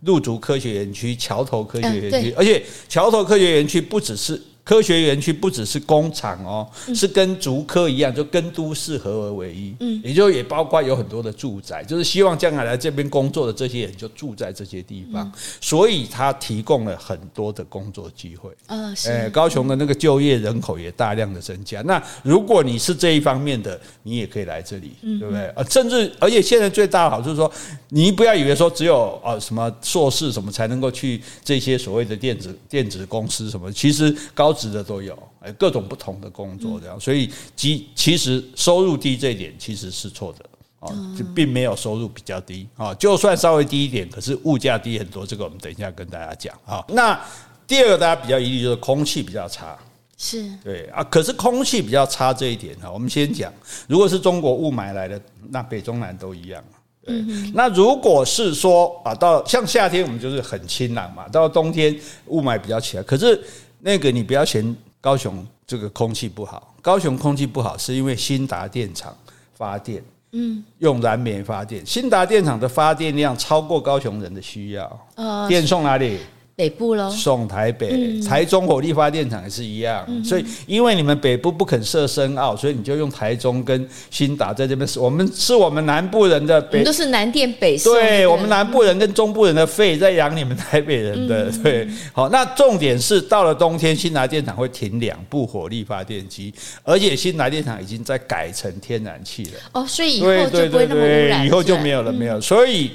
[0.01, 4.41] 陆竹科学园区、桥头科学园区，而且桥头科学园区不只是。
[4.63, 9.75] 科学园区不只是工厂哦，是跟竹科一样，就跟都市合而为一。
[9.81, 18.51] 嗯，也就也包括有很多的住宅，就是希望将来来这边工作的这些人就住在这些地方，所以他提供了很多的工作机会。
[18.67, 19.29] 啊，是。
[19.31, 21.81] 高雄的那个就业人口也大量的增加。
[21.81, 25.45] 那如果你是这一方面的，你也可以来这里，对不对？
[25.49, 27.51] 啊，甚至而且现在最大的好处是说，
[27.89, 34.52] 你不要以为说只有啊什么硕士什么才能够去这些所谓的电子电子公司什么，其实高。
[34.53, 40.45] 职的都有，哎，各种不同的工作这样，所以其其实收入低这一点其实是错的
[40.79, 46.83] 啊，就并没有收入比较低啊，就算稍微低一点，可是物价低很多，这个我们等一下跟大家讲啊。
[46.89, 47.17] 那
[47.65, 49.77] 第二个大家比较疑虑就是空气比较差，
[50.17, 53.49] 是对啊，可是空气比较差这一点哈，我们先讲，
[53.87, 56.61] 如果是中国雾霾来的，那北中南都一样。
[57.05, 57.15] 对，
[57.53, 63.41] 那如果是说啊，到像夏天我们就是很清朗嘛，到冬天雾霾比较起来，可是。
[63.85, 69.13] 那个你不要嫌高雄这个空气不好，高雄空气不好是因为新达电厂
[69.53, 75.07] 发电，嗯，用燃煤发电，新达电厂的发电量超过高雄人的需要，
[75.49, 76.19] 电送哪里？
[76.55, 84.87] 北部喽，送台北，台中火力发电厂也是一样，所以因为你们北部不肯设深澳，所以你就用台中跟新达在这边。
[84.97, 87.91] 我们是我们南部人的北，我们都是南电北送。
[87.93, 91.51] 对，我们南部人跟中部人的肺在养你们台北人的。
[91.63, 99.51] 对，好，那重点是到了冬天，新达电厂会停两部火力发电机，而且新达电厂已经在改成天然气了。
[99.71, 102.39] 哦，所以以后就不会那么污染，以后就没有了，没有。
[102.39, 102.91] 所以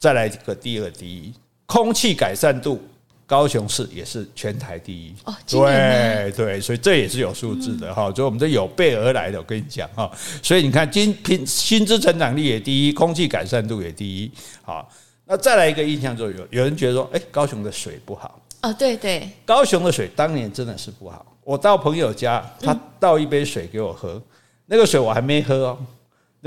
[0.00, 1.32] 再来一个第二第一。
[1.66, 2.80] 空气改善度，
[3.26, 5.12] 高雄市也是全台第一。
[5.24, 9.38] 哦，对对，所以这也是有数字的哈，所以我们这有备而来的。
[9.38, 10.10] 我跟你讲哈，
[10.42, 14.30] 所以你看，今平薪资成长率也第一，空气改善度也第一。
[14.62, 14.88] 好，
[15.24, 18.40] 那再来一个印象，就有有人觉得说，哎，高雄的水不好。
[18.62, 21.26] 哦，对对，高雄的水当年真的是不好。
[21.42, 24.20] 我到朋友家，他倒一杯水给我喝，
[24.66, 25.78] 那个水我还没喝哦。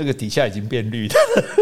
[0.00, 1.14] 那个底下已经变绿的，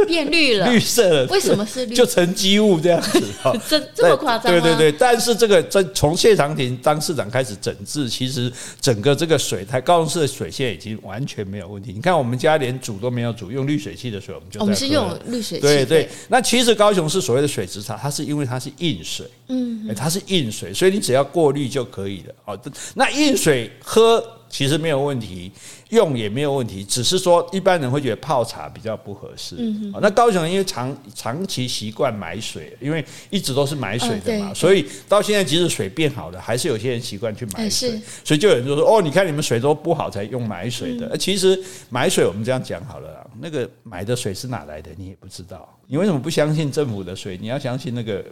[0.06, 1.26] 变绿了，绿色了。
[1.26, 1.96] 为什么是绿？
[1.96, 4.52] 就沉积物这样子 哈，这这么夸张？
[4.52, 11.92] 对对对，但是这个这从谢长廷当市长开始整治，其实整个这个水台高雄市的水现在已经完全没有问题。
[11.92, 15.62] 你看我们家连煮都没有煮，用滤水器的水我们就我们是用滤水器。
[15.62, 22.34] 对对，那其实高雄市所谓的水质差，它是因为它是硬水，嗯，它是硬水，所以你只要过滤就可以了。
[22.44, 22.60] 哦，
[22.94, 25.52] 那硬水喝其实没有问题。
[25.90, 29.56] 用也没有问题，只是说一般人会觉得泡茶比较不合适。
[30.02, 37.98] 那高雄人因为长长期习惯买水，因为一直都是买水的嘛，所以到现在即使水变好了，还是有些人习惯去买水。
[38.22, 41.58] 所以就有人就说：“哦，你看你们水都不好，才用买水的。”其实
[41.88, 45.77] 买水我们这样讲好了，那个买的水是哪来的，你也不知道。
[45.90, 47.38] 你为什么不相信政府的水？
[47.38, 48.22] 你要相信那个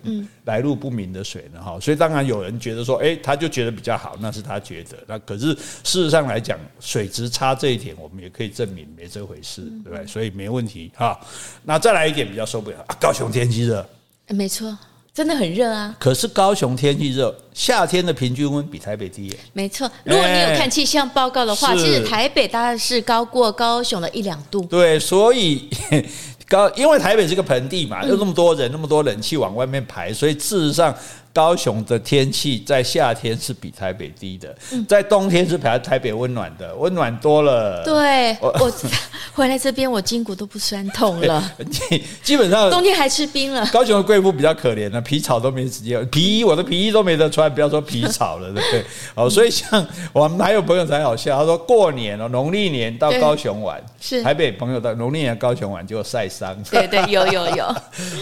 [0.44, 1.62] 来路不明的水呢？
[1.62, 7.46] 哈，所以当然有人觉得说：“诶，他就觉得比较好，那是他觉得。”那可是事实上来讲，水质差。
[7.46, 10.04] 他这一点我们也可以证明没这回事，对不对？
[10.04, 11.16] 所以没问题哈。
[11.62, 13.88] 那再来一点比较受不了啊，高雄天气热，
[14.30, 14.76] 没错，
[15.16, 15.96] 真的很热啊。
[15.98, 19.38] 可是高雄天气热，夏天的平均温比台北低耶。
[19.54, 24.60] 没错，如果你有看气象报告的话，其实台北大概是高过高雄的一两度。
[24.64, 25.70] 对，所以
[26.46, 30.94] 高，因为台北是个盆地嘛，有那么多人，那么多冷气往外面排，所以事实上。
[31.36, 34.56] 高雄的天气在夏天是比台北低的，
[34.88, 37.84] 在冬天是比台北温暖的，温暖多了。
[37.84, 38.72] 对，我
[39.36, 41.52] 回来这边我筋骨都不酸痛了。
[42.24, 43.66] 基本上冬天还吃冰了。
[43.70, 48.84] 高雄的贵妇比较可怜了，皮草都没时间，皮衣我的皮衣都没得穿，不要说皮草了，对不对？
[49.14, 56.56] 哦，所以像我们还有朋友才好笑，他说过年哦，农历年到高雄玩，是台北朋友到农历年高雄玩就晒伤。
[56.70, 57.76] 对对，有有有。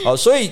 [0.04, 0.50] 哦，所以。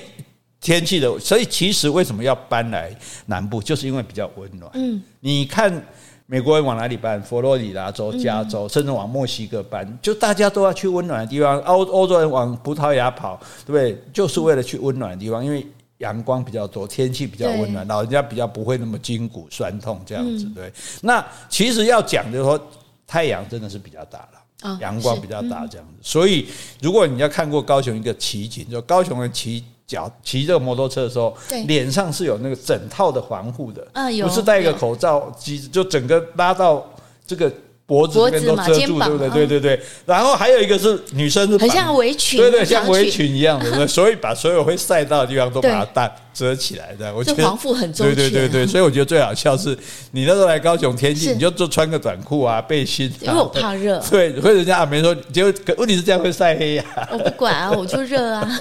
[0.63, 2.97] 天气的，所以其实为什么要搬来
[3.27, 4.71] 南部，就是因为比较温暖。
[4.75, 5.85] 嗯，你看
[6.27, 7.21] 美国人往哪里搬？
[7.21, 11.59] 佛罗里达州、加州，甚至往墨西哥搬，就大家都要去温暖的地方。
[11.63, 14.01] 欧欧洲人往葡萄牙跑，对不对？
[14.13, 15.67] 就是为了去温暖的地方，因为
[15.99, 20.45] 阳光比较多，天气比较温暖，老人家比较不会那么筋骨酸痛这样子。
[20.55, 20.73] 对，
[21.03, 22.71] 那其实要讲就是说，
[23.05, 25.95] 太阳真的是比较大了，阳光比较大这样子。
[26.01, 26.47] 所以
[26.81, 29.65] 如果你要看过高雄一个奇景，就高雄的奇。
[29.93, 33.87] 脚骑这个摩托车的时候，脸上是有那个整套的防护的，
[34.23, 35.31] 不是戴一个口罩，
[35.71, 36.83] 就整个拉到
[37.27, 37.53] 这个
[37.93, 39.29] 脖子这边都遮住，对不对？
[39.29, 39.81] 对对对。
[40.07, 47.15] 然后还有一个是女生是很像围裙，对对，像围裙一样的， 所以把所有会晒到的地方都把它遮起来的。
[47.15, 48.15] 我觉得防护很重要。
[48.15, 49.77] 对对对对， 所以我觉得最好笑是，
[50.13, 54.03] 你那时候来高雄天气，你就就穿个短裤啊、背心，因为我怕热。
[54.11, 56.85] 对，所以人家阿梅说，结果问题是这样会晒黑呀。
[57.13, 58.61] 我不管啊，我就热啊。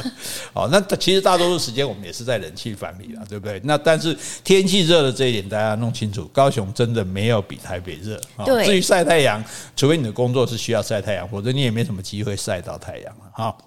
[0.54, 3.62] 好，那其实大多数时间我们也是在冷气房里了，对不对？
[3.64, 4.14] 那但是
[4.44, 8.20] 天气热的这一点大家弄清楚，高雄真的没有比台北热。
[8.46, 9.44] 对，至于晒太阳，
[9.76, 13.58] 除非你的工作是需要晒太阳，否则你也没什么机会晒到太阳了哈。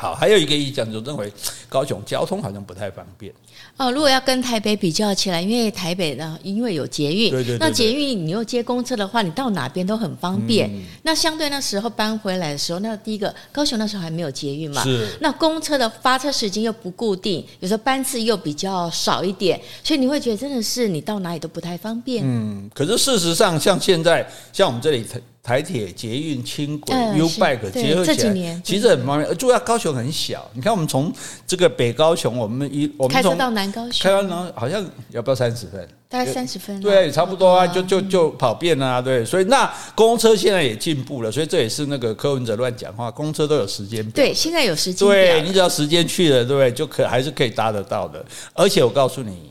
[0.00, 1.30] 好，还有一个意见就认为
[1.68, 3.32] 高雄交通好像不太方便。
[3.76, 10.68] 哦，如果要跟台北比较起来，因为台北呢，因为有捷运，对对对对，那捷运你又接公车的话，你到哪边都很方便。
[10.70, 15.08] 嗯、那相对那时候搬回来的时候，那第一个高雄那时候还没有捷运嘛，是。
[15.20, 22.24] 那公车的发车时间又不固定，有时候班次又比较少一点，所以你会觉得真的是你到哪里都不太方便。
[22.26, 25.04] 嗯，可是事实上，像现在像我们这里
[25.42, 29.36] 台台铁、捷运、轻轨、U-Bike 结合起来，其实很方便。
[29.36, 31.12] 主要高雄很小，你看我们从
[31.46, 34.00] 这个北高雄，我们一我们开车到南高雄。
[34.00, 35.86] 开完好像要不要三十分？
[36.08, 46.70] 大概三十分，对，差不多啊，就就就跑遍了啊，对，所以那公车现在也进步了，所以这也是那个柯文哲乱讲话，公车都有时间表，对，现在有时间，对，你只要时间去了，对不对？
[46.70, 48.24] 就可还是可以搭得到的。
[48.52, 49.50] 而且我告诉你，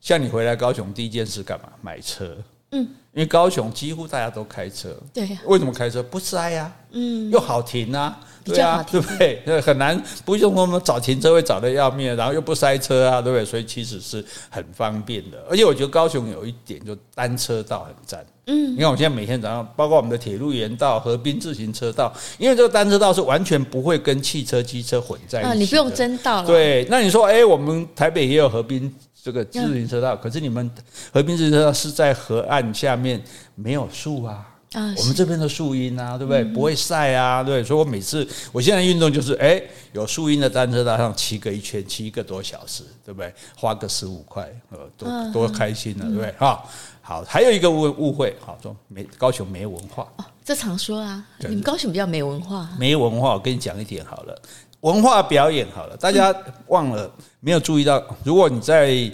[0.00, 1.68] 像你回来高雄第一件事干嘛？
[1.80, 2.36] 买车，
[2.72, 6.02] 嗯，因为高雄几乎大家都开车，对，为什么开车？
[6.02, 8.18] 不塞呀，嗯，又好停啊。
[8.42, 9.42] 对啊，对不对？
[9.60, 13.44] 很难，不用我们找停车位找得要命，然后又不塞车啊，对不对？
[13.44, 15.44] 所以其实是很方便的。
[15.48, 18.24] 而且我觉得高雄有一点，就单车道很赞。
[18.46, 26.46] 嗯，你看我现在每天早上，包括我们的铁路沿道、河滨自行车道，因为这个单车道是完全不会跟汽车、机车混在一起你不用争道了。
[26.46, 30.70] 对，那你说，哎，我们台北也有河滨这个自行车道，可是你们
[31.12, 33.22] 和平自行车道是在河岸下面，
[33.54, 34.46] 没有树啊。
[34.72, 36.44] 啊，我们这边的树荫啊，对不对？
[36.44, 37.60] 不会晒啊，对。
[37.64, 39.60] 所以我每次我现在运动就是，哎，
[39.92, 43.34] 有树荫的单车道上骑个一圈，骑一个多小时，对不对？
[43.56, 46.32] 花个十五块，呃，多多开心了，对不对？
[46.38, 46.62] 哈，
[47.02, 53.34] 好，还有一个误误会，好说没高雄没文化哦，这常说啊，你们高雄比较没文化，没文化。
[53.34, 54.40] 我跟你讲一点好了，
[54.80, 56.34] 文化表演好了，大家
[56.68, 58.02] 忘了没有注意到？
[58.24, 59.10] 如果你在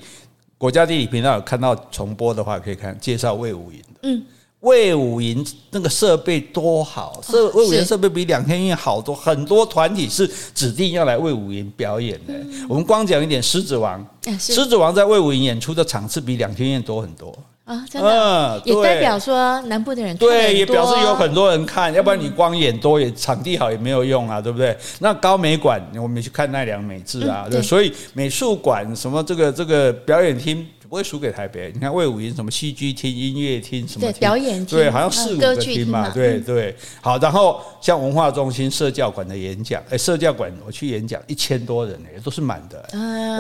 [0.59, 4.23] 国家地理频道有看到重播的话，可以看介绍魏武营的，嗯。
[4.61, 12.35] 魏武营那个设备多好，设魏武营设备比两天院好多，很多团体是指定要来魏武营表演的。
[12.69, 14.05] 我们光讲一点，狮子王，
[14.41, 24.75] 狮子王在魏武营演出的场次比两天院多很多啊，真的，也代表说南部的人对，也表示有很多人看，要不然你光演多也场地好也没有用啊，对不对？
[25.01, 30.67] 那高美馆我们去看奈良美智啊，对，所以美术馆什么这个这个表演厅。
[30.89, 31.71] 不会输给台北。
[31.75, 36.75] 你看魏武营什么戏剧厅、音乐厅什么表演厅，对，好像四五个厅嘛，对对。
[37.01, 42.89] 好，然后像文化中心、社教馆的演讲，哎，社教馆我去演讲一千多人呢，都是满的。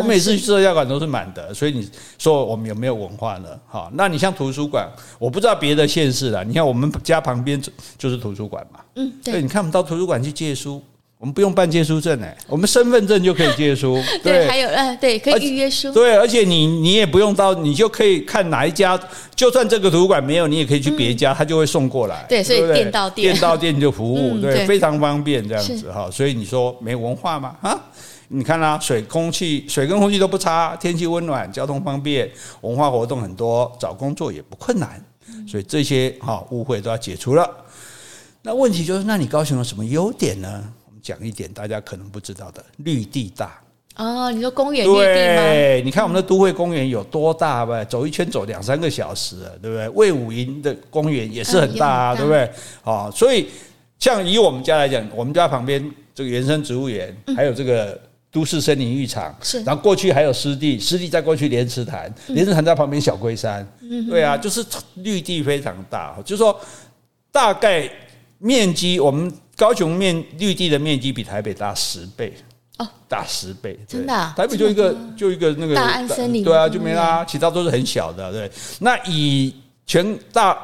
[0.01, 3.49] 我每次去社教馆都是满的，所以你说我们有没有文化呢？
[3.67, 6.43] 好，那你像图书馆，我不知道别的县市啦。
[6.43, 7.63] 你看我们家旁边
[7.97, 10.83] 就是图书馆嘛，嗯，对，你看我们到图书馆去借书。
[11.19, 13.99] 我们不用办借书证哎，我们身份证就可以借书。
[14.23, 15.91] 对，对，还有呃，对，可以预约书。
[15.91, 19.01] 对，而且你你也不用到，你就可以看哪一家，
[19.35, 22.27] 就算这个图书馆没有，你也可以去别家，他就会送过来。
[22.29, 26.11] 对，所以店到店，店到店就服务，对，非常方便这样子哈。
[26.11, 27.57] 所以你说没文化吗？
[27.63, 27.81] 啊，
[28.29, 35.03] 你看啦，水、空气、水跟空气都不差，天气温暖，交通方便，文化活动很多，找工作也不困难。
[35.49, 37.49] 所以这些哈误会都要解除了。
[38.43, 40.63] 那问题就是，那你高雄有什么优点呢？
[41.07, 43.61] 讲一点大家可能不知道的，绿地大
[43.95, 44.29] 哦。
[44.33, 45.05] 你说公园绿地吗？
[45.05, 47.85] 对，你看我们的都会公园有多大吧？
[47.85, 49.89] 走一圈走两三个小时，对不对？
[49.91, 52.51] 魏武营的公园也是很大啊，对不对？
[52.83, 53.47] 哦，所以
[54.01, 55.81] 像以我们家来讲，我们家旁边
[56.13, 57.97] 这个原生植物园，还有这个
[58.33, 59.63] 都市森林浴场，是。
[59.63, 63.65] 然后过去还有湿地，湿地再过去莲池潭，莲池潭在旁边小龟山，
[64.11, 64.67] 对啊，就是
[64.97, 66.17] 绿地非常大。
[66.25, 66.61] 就是说
[67.31, 67.89] 大概
[68.39, 69.33] 面积我们。
[69.57, 72.33] 高雄面绿地的面积比台北大十倍
[72.79, 78.51] 哦，大十倍，真的，台北就一个就一个那个大安森林，对啊，就没啦，其他都是很小的，对。
[78.81, 79.55] 那以
[79.87, 80.59] 全大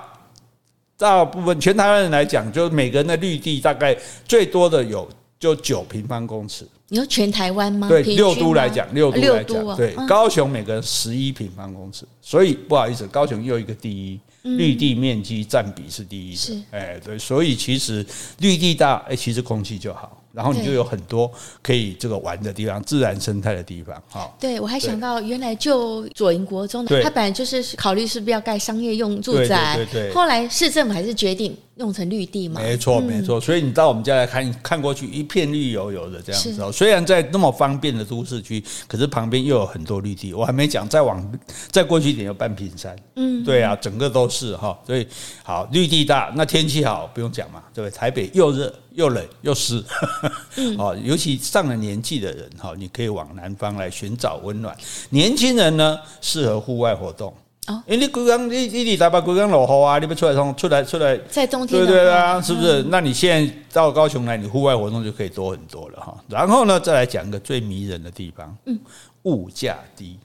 [0.98, 6.68] 大部分全台湾人来讲，就每个人的绿地大概最多的有就九平方公尺。
[6.88, 7.88] 你说全台湾吗？
[7.88, 14.20] 对，六都来讲，六都来讲，对，高雄每个人十一平方公尺，所以不好意思，高雄又一个第一。
[14.42, 16.62] 绿地面积占比是第一的，是。
[16.70, 18.04] 哎对，所以其实
[18.38, 21.30] 绿地大，哎，其实空气就好，然后你就有很多
[21.62, 24.02] 可以这个玩的地方，自然生态的地方。
[24.08, 32.60] 哈，对，我还想到原来就左营国中，对他本来就是考虑是不是要盖商业用住宅，对对对对后来市政府还是决定用成绿地嘛。
[32.60, 33.40] 没错，没错。
[33.40, 36.72] 所以你到我们家来看，看过去一片绿油油的这样子哦。
[36.72, 40.32] 虽然在那么方便的都市区，可是旁边又有很多绿地。
[40.32, 41.32] 我还没讲，再往
[41.70, 42.96] 再过去一点有半屏山。
[43.16, 44.78] 嗯，对啊，整个都是哈。
[44.86, 45.06] 所以
[45.42, 47.94] 好，绿地大，那天气好，不用讲嘛，对不对？
[47.94, 48.74] 台北又热。
[48.94, 49.82] 又冷又湿，
[50.78, 54.76] 哦，尤其上了年纪的人哈，你可以往南方来寻找温暖。
[55.10, 57.32] 年轻人呢，适合户外活动
[57.68, 62.82] 哦，因为你刚刚你你你大把刚刚落雨啊，你不出来从出来出来，在冬天对对啊，是不是？
[62.88, 66.16] 那你现在到高雄来，你户外活动就可以多很多了哈。
[66.28, 68.78] 然后呢，再来讲一个最迷人的地方，嗯，
[69.22, 70.18] 物价低。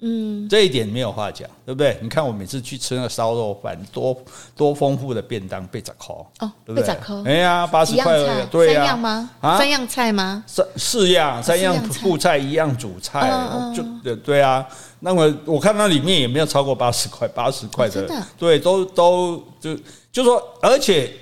[0.00, 1.98] 嗯，这一点没有话讲，对不对？
[2.00, 4.16] 你看我每次去吃那个烧肉饭，多
[4.54, 7.24] 多丰富的便当，八十块哦，对不对？
[7.24, 9.30] 哎呀，八十块，对呀，三样吗？
[9.40, 10.44] 啊，三样菜吗？
[10.46, 13.28] 三四样，三样副菜，一样主菜，
[13.74, 14.64] 就对对啊。
[15.00, 19.76] 那么我看那里面也没有超过八十块，八十块的，对，都都就
[20.12, 21.12] 就说，而且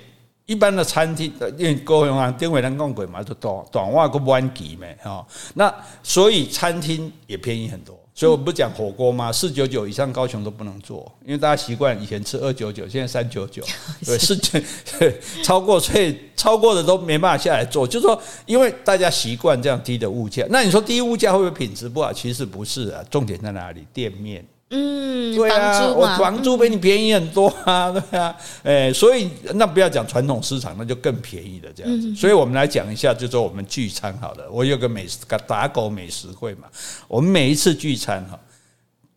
[0.45, 5.25] 一般的餐厅，因为高雄啊，丁伟人讲过嘛，就短短袜个弯几没哈，
[5.55, 5.73] 那
[6.03, 7.97] 所以餐厅也便宜很多。
[8.17, 9.31] 所以我不讲火锅吗？
[9.31, 13.63] 四九九以上高雄都不能做，因为大家习惯以前吃二九九，现在三九九，
[14.03, 14.35] 对，是
[15.45, 17.85] 超过，所以 超过的都没办法下来做。
[17.87, 22.11] 就是说，因为大家习惯这样低的物价，那你说低物价会不会品质不好？
[22.11, 23.85] 其实不是啊，重点在哪里？
[23.93, 24.43] 店面。
[24.69, 32.13] 嗯，对啊，我房租比你便宜很多啊， 对啊，哎，所以那不要讲传统市场，那就更便宜的这样子。
[32.13, 34.49] 所以我们来讲一下，就说我们聚餐好了。
[34.51, 36.67] 我有个美食打狗美食会嘛，
[37.07, 38.37] 我们每一次聚餐哈，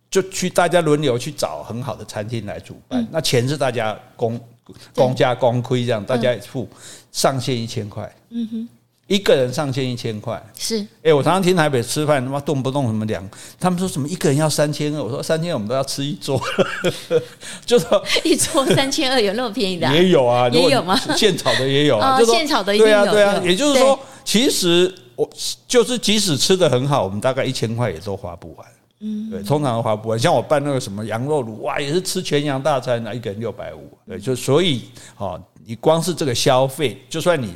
[0.09, 4.40] 就去大家轮流去找很好的餐厅来主办，那钱是大家公
[4.94, 6.68] 公家公亏这样，大家付
[7.11, 8.14] 上限一千块。
[8.30, 8.68] 嗯哼。
[9.11, 16.41] 一个人上限一千块，是哎，我常常听台北吃饭，他妈动不动什么两，他们说什么一个人要三千二，我说三千二我们都要吃一桌，
[17.67, 19.93] 就说 一桌三千二有那么便宜的？
[19.93, 20.97] 也有啊，也有吗？
[21.17, 25.29] 现炒的也有啊，就现炒的对啊对啊，也就是说，其实我
[25.67, 28.67] 就是即使吃的很好，我们大概一千块也都花不完，
[29.01, 30.17] 嗯，对，通常都花不完。
[30.17, 34.85] 像我办那个什么羊肉炉，哇，也是吃全羊大餐啊，一个人六百五，对，就所以
[35.17, 37.53] 哦，你光是这个消费，就算你。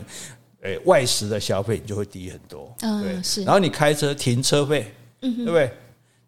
[0.65, 3.45] 诶，外食的消费你就会低很多，对，是。
[3.45, 5.71] 然后你开车停车费，对不对？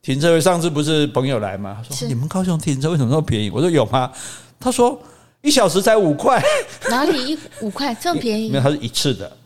[0.02, 1.82] 停车费，上次不是朋友来吗？
[1.90, 3.50] 说你们高雄停车为什么那么便宜？
[3.50, 4.12] 我说有吗？
[4.60, 4.98] 他说
[5.40, 6.42] 一小时才五块，
[6.90, 8.50] 哪里一五块这么便宜？
[8.50, 9.36] 没有，它是一次的。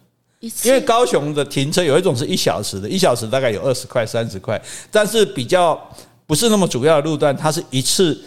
[0.65, 4.61] 因为高雄的停车有一种是一小时的，一小时大概有二十块、三十块，
[4.91, 5.79] 但是比较
[6.27, 8.19] 不是那么主要的路段，它是一次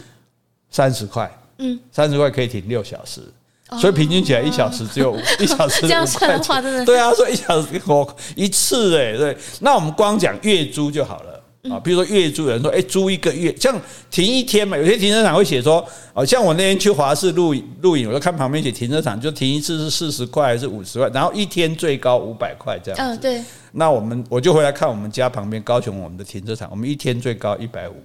[0.69, 3.21] 三十块，嗯，三十块可以停六小时。
[3.79, 11.79] 所以平均起来一小时只有 一小时五块钱，这样算的话真的对啊，说一小时我一次哎，对，那我们光讲月租就好了啊。
[11.79, 13.79] 比如说月租，有人说哎，租一个月，像
[14.11, 23.15] 停一天嘛，有些停车场会写说，哦，像我那天去华视录录影，我就看旁边写停车场就停一次是四十块还是五十块，然后一天最高五百块这样子。
[23.15, 23.43] 嗯，对。
[23.71, 27.95] 那我们我就回来看我们家旁边高雄我们的停车场，我们一天最高一百五，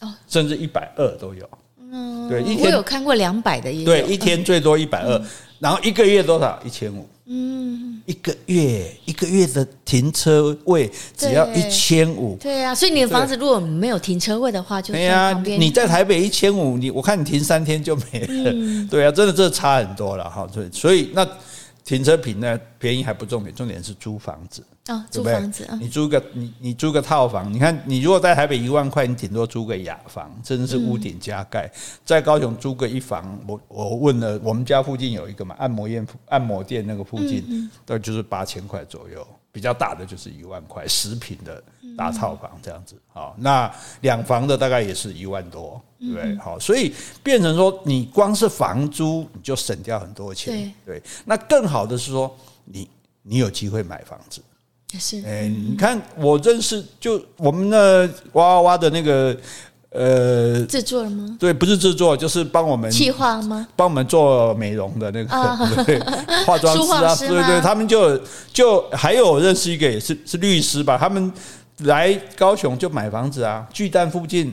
[0.00, 1.48] 哦，甚至一百二都有。
[1.94, 5.22] 嗯，对，一天我有看过两百的，对，一天最多一百二，
[5.60, 6.60] 然后一个月多少？
[6.66, 7.06] 一千五。
[7.26, 12.36] 嗯，一个月一个月的停车位只要一千五。
[12.40, 18.50] 对啊，所以你的房子如果没有停车位的话，就对啊，你在台北一千五，你我看你停三天就没了。
[18.52, 20.46] 嗯、 对啊，真的这差很多了哈。
[20.52, 21.26] 对，所以那。
[21.86, 31.70] 停车坪呢，便宜还不重点，重点是租房子哦，租房子啊，你租个你你租个套房，你看你如果在台北一万块，你顶多租个雅房，甚至是屋顶加盖，
[32.04, 39.26] 在高雄租个一房，我我问了，我们家附近有一个嘛，按摩院按摩店那个附近，大概就是八千块左右。
[39.50, 41.62] 比较大的就是一万块，十平的
[41.96, 46.36] 大套房这样子，好，那两房的大概也是一万多，对不对？
[46.38, 51.00] 好，所以变成说，你光是房租你就省掉很多钱，对。
[51.24, 52.90] 那更好的是说，你
[53.22, 54.53] 你有机会买房子，也
[54.98, 55.22] 是。
[55.26, 59.36] 哎，你看我认识就我们那哇哇哇的那个。
[59.96, 61.36] 呃，制作了吗？
[61.38, 63.64] 对，不是制作，就是帮我们企划吗？
[63.76, 66.00] 帮我们做美容的那个、哦、 对
[66.44, 68.20] 化妆师啊，师对对，他们就
[68.52, 71.32] 就还有认识一个也是是律师吧，他们
[71.84, 74.52] 来高雄就买房子啊，巨蛋附近，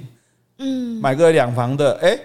[0.60, 2.16] 嗯，买个两房的，哎，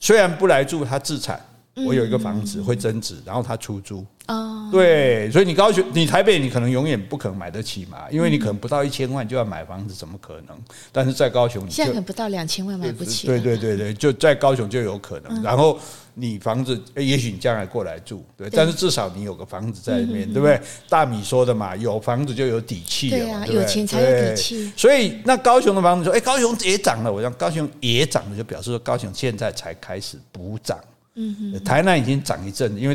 [0.00, 1.38] 虽然不来住，他自产，
[1.74, 4.04] 我有一个房子会增值，然后他出租。
[4.26, 10.56] 哦，对，所以你高雄、你台北，你可能永远不可能买得起嘛，因为你可能不到一千万就要买房子，怎么可能？
[10.90, 13.26] 但是在高雄，现在可能不到两千万买不起。
[13.26, 15.42] 对对对对，就在高雄就有可能。
[15.42, 15.78] 然后
[16.14, 20.58] 你房子，也许你将来过来住，对，但是至少你有个房子在里面，对不对？
[20.88, 24.72] 大米说的嘛，有房子就有底气，对啊，有钱才有底气。
[24.74, 30.78] 所以那高雄的房子说，哎，高雄也涨了，我讲高雄也涨了，就表示说高雄现在才开始补涨。
[31.16, 32.94] 嗯哼，台南已经涨一阵，因为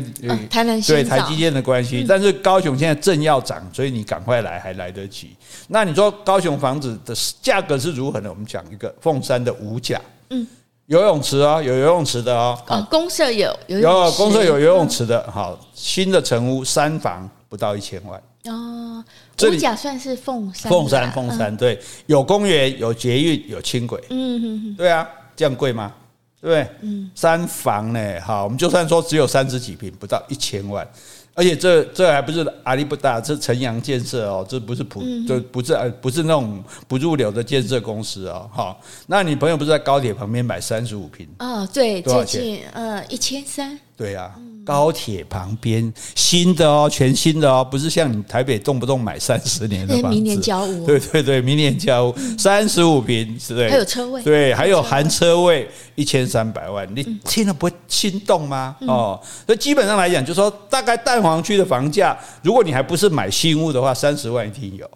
[0.50, 5.30] 台南对台积电的关系，但是高雄现在正要涨，所以你赶快来还来得及。
[5.68, 8.28] 那你说高雄房子的价格是如何呢？
[8.28, 9.98] 我们讲一个凤山的五甲，
[10.28, 10.46] 嗯，
[10.86, 18.22] 游泳池啊，有游泳池的哦，啊，公社有有公设有游泳池的，好，新的成屋三房不到一千万。
[18.44, 19.02] 哦，
[19.42, 25.92] 五甲算是凤山，凤山凤山对，有公园有捷运有轻轨，嗯哼哼，对啊，这样贵吗？
[26.40, 30.86] 对，嗯，三房呢，好，我们就算说只有三十几平，不到一千万，
[31.34, 41.28] 而且这这还不是阿里不达，这城阳建设哦，这不是普，这不是呃，不是那种不入流的建设公司哦，好，那你朋友不是在高铁旁边买三十五平？
[41.40, 42.62] 哦，对，多少钱？
[42.72, 43.78] 呃，一千三。
[43.96, 44.34] 对啊。
[44.64, 58.76] 高铁旁边新的哦，全新的哦，不是像你台北动不动买三十年的房子，明年交屋，对对对，明年交屋，三十五平，对，还有车位，对，还有含车位，一千三百万，你听了不会心动吗？
[58.80, 64.88] 哦，所以基本上来讲，就是说大概蛋黄区的房价，如果你还不是买新屋的话，三十万一定有。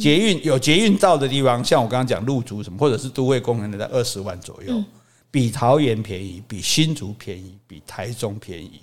[0.00, 4.82] 捷运有捷运到的地方，像我刚刚讲路竹什么，或者是都会公园的，在二十万左右，
[5.30, 8.80] 比桃园便宜，比新竹便宜，比台中便宜。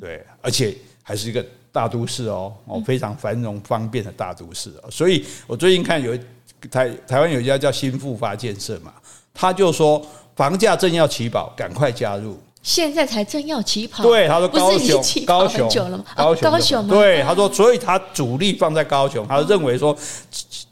[0.00, 4.90] 对，而且还是一个大都市哦，哦，非常繁荣方便的大都市哦。
[4.90, 6.16] 所以我最近看有
[6.70, 8.92] 台台湾有一家叫新复发建设嘛，
[9.32, 10.04] 他就说
[10.36, 12.38] 房价正要起跑，赶快加入。
[12.60, 15.68] 现在才正要起跑，对，他说高雄高雄
[16.16, 19.96] 高雄高雄对，他说所以他主力放在高雄，他认为说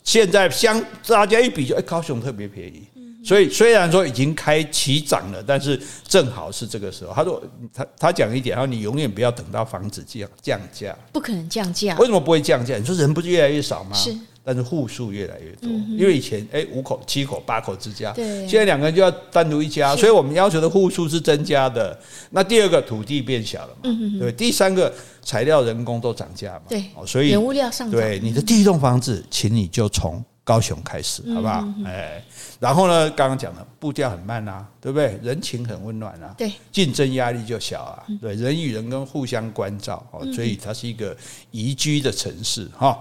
[0.03, 2.87] 现在相大家一比就哎，高雄特别便宜。
[3.27, 7.12] 所以虽然说已经开起涨了，但是正好是这个时候。
[7.12, 7.43] 他说
[7.74, 11.97] 他他讲一点，然后你永远不要等到房子降降价，不可能降价。
[11.97, 12.79] 为什么不会降价？
[12.79, 13.97] 你说人不是越来越少吗？
[13.97, 15.68] 是，但是户数越来越多。
[15.99, 21.99] 因为以前哎五口、七口、八口之家，对，现在两个人就要单独一家，所以我们要求的户数是增加的。
[22.31, 23.91] 那第二个土地变小了嘛？
[24.20, 26.62] 对，第三个材料、人工都涨价嘛？
[26.68, 28.01] 对，所以原物料上涨。
[28.01, 31.66] 对，你的第一栋房子，请你就从高雄开始，好不好？
[31.84, 32.22] 哎。
[32.61, 35.18] 然后呢，刚刚讲了步调很慢啊，对不对？
[35.20, 41.14] 人情很温暖啊，对，竞争压力就小啊，对，人与人跟互相关照，所以它是一个
[41.51, 42.97] 宜居的城市哈。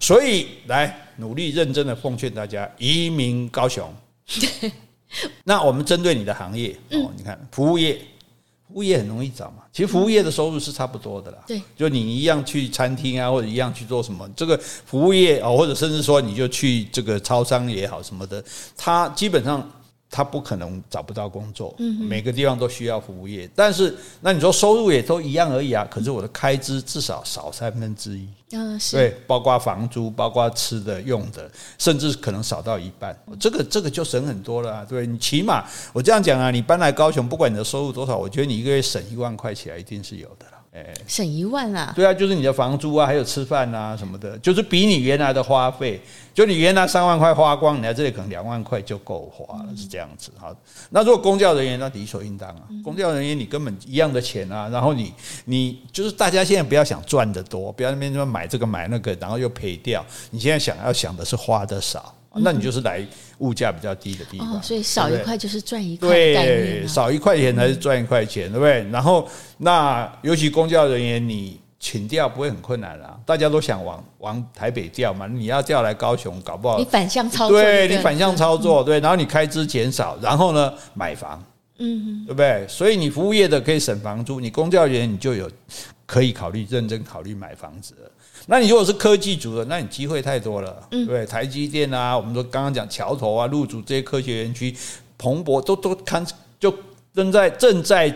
[0.00, 3.94] 所以来努力认真的奉劝大家移民高雄。
[5.44, 8.00] 那我们针对你的行业哦，你看服务业。
[8.76, 11.38] 服务业很容易找嘛，其实服务业的收入是差不多的啦。
[11.46, 18.44] 对，就你一样去餐厅啊，或者一样去做什么，这个服务业啊，或者甚至说你就去这个超商也好什么的，
[18.76, 19.66] 它基本上。
[20.10, 21.74] 他不可能找不到工作，
[22.08, 23.48] 每个地方都需要服务业。
[23.54, 25.86] 但是，那你说收入也都一样而已啊。
[25.90, 33.16] 可是我的开支至少少三分之一，嗯，是对，包括房租，包括吃的用的，甚至可能少到一半。
[33.38, 34.86] 这个这个就省很多了啊。
[34.88, 40.55] 对，你起码我这样讲啊，你搬来高雄，不管你的收入多少，我觉得你一个月省一万块起来一定是有的了。
[40.76, 41.90] 哎，省一万啊？
[41.96, 45.98] 对啊，就是你的房租啊，还有吃饭啊什么的，就是比你原来的花费，
[46.34, 50.30] 就你原来三万块花光，你在这里可能两万块就够花了，是这样子。
[50.38, 50.54] 哈，
[50.90, 52.62] 那如果公教人员，那理所应当啊。
[52.84, 55.14] 公教人员你根本一样的钱啊，然后你
[55.46, 60.04] 你就是大家现在不要想赚得多，不要那边说买这个买那个，然后又赔掉。
[60.30, 62.14] 你现在想要想的是花的少。
[62.38, 63.04] 那你就是来
[63.38, 68.86] 物价比较低的地方，哦，所以少一块就是赚一块，对，少一块钱还是赚一块钱，对不对？
[68.90, 69.28] 然后
[69.58, 81.42] 那尤其公教人员，你请调不会很困难啦，大家都想往往台北调嘛，你要调来高雄，搞不好你反向操作，对你反向操作，对，然后你开支减少，然后呢买房，
[81.78, 82.66] 嗯，对不对？
[82.68, 85.48] 所以你服务业的可以省房租，你公教人员你就有
[86.06, 88.10] 可以考虑认真考虑买房子了。
[88.46, 91.26] 那你如果是科技族的，那你机会太多了，对不对？
[91.26, 94.74] 台积电啊，我们说刚刚讲桥头啊、路竹这些科学园区，
[95.18, 96.24] 蓬勃都都看
[96.60, 96.72] 就
[97.12, 98.14] 正在正在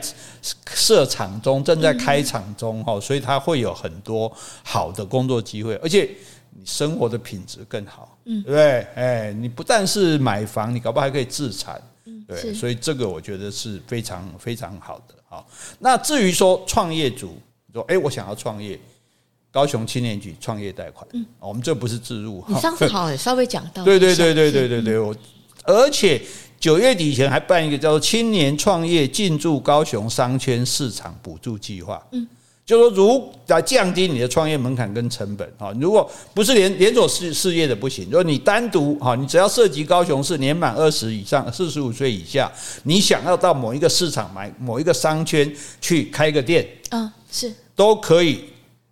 [0.68, 4.32] 设厂中，正在开厂中哈，所以它会有很多
[4.62, 6.08] 好的工作机会，而且
[6.50, 8.86] 你生活的品质更好，对不对？
[8.94, 11.80] 哎，你不但是买房，你搞不好还可以自产，
[12.28, 15.14] 对，所以这个我觉得是非常非常好的。
[15.28, 17.36] 好，那至于说创业组
[17.72, 18.78] 说，哎，我想要创业。
[19.52, 22.44] 高雄青年局创业贷款，嗯，我们这不是置入。
[22.46, 23.82] 你上次好，稍微讲到。
[23.82, 25.12] 对对对对对对对，我
[25.64, 26.22] 而且
[26.60, 32.00] 九月底以前还办一个叫做“青年创业进驻高雄商圈市场补助计划”。
[32.12, 32.24] 嗯。
[32.64, 42.48] 就说如来降低你的创业门槛跟成本哈，如果不是连连锁事事业的不行，如果你单独哈，你只要涉及高雄市年满二十以上、四十五岁以下，
[42.84, 48.44] 你想要到某一个市场买某一个商圈去开个店，嗯，是都可以，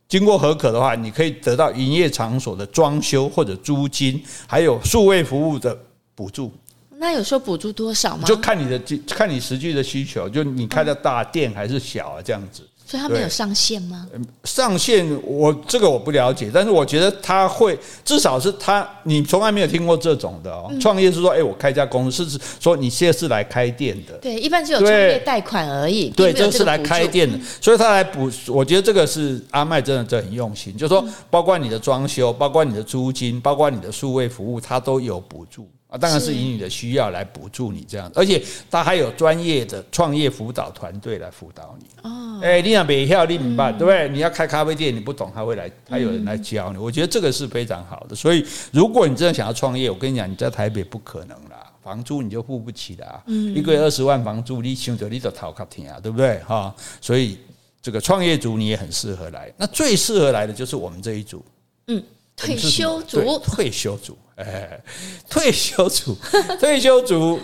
[0.09, 5.79] 经过合可的话，你可以得到营业场所的装修或者租金，还有数位服务的
[6.15, 6.53] 补助。
[7.01, 8.25] 那有说补助多少吗？
[8.27, 12.63] 就看你的，看你实际的需求，就你开的大店还是小啊，这样子。
[12.89, 14.07] 所以他们有上限吗？
[14.45, 20.73] 上限我这个我不了解，但是我觉得他会至少是他，你从来没有听过这种的哦。
[20.81, 26.09] 创业是说，哎，我开家公司是说你现在是来开店的，对，一般只有创业贷款而已。
[26.09, 28.31] 对，这是来开店的，所以他来补。
[28.47, 35.69] 我觉得这个是阿麦真的真很用心，就是说包括你的装修，包括你的租金，包括你的数位服务，他都有补助。
[35.89, 41.87] 啊，当然是以你的需要来补助你这样，而且他还有专业的创业辅导团队来辅导你。
[42.03, 44.07] 哦，哎，你想别跳，你明白对不对？
[44.11, 46.79] 你要开咖啡店，你不懂，他会来，他有人来教你。
[46.79, 48.15] 我觉得这个是非常好的。
[48.15, 53.23] 所以，如果你真的想要创业，我跟你讲，你在台北不可能啦，房租你就付不起啦。
[53.27, 56.39] 嗯，一个月二十万房租，你想着你就逃卡听啊，对不对？
[56.41, 57.39] 哈，所以
[57.81, 59.51] 这个创业族你也很适合来。
[59.57, 61.43] 那最适合来的就是我们这一组。
[61.87, 62.03] 嗯。
[62.39, 64.81] 退休族，退休族，哎，
[65.29, 66.17] 退休族，
[66.61, 67.41] 退休族，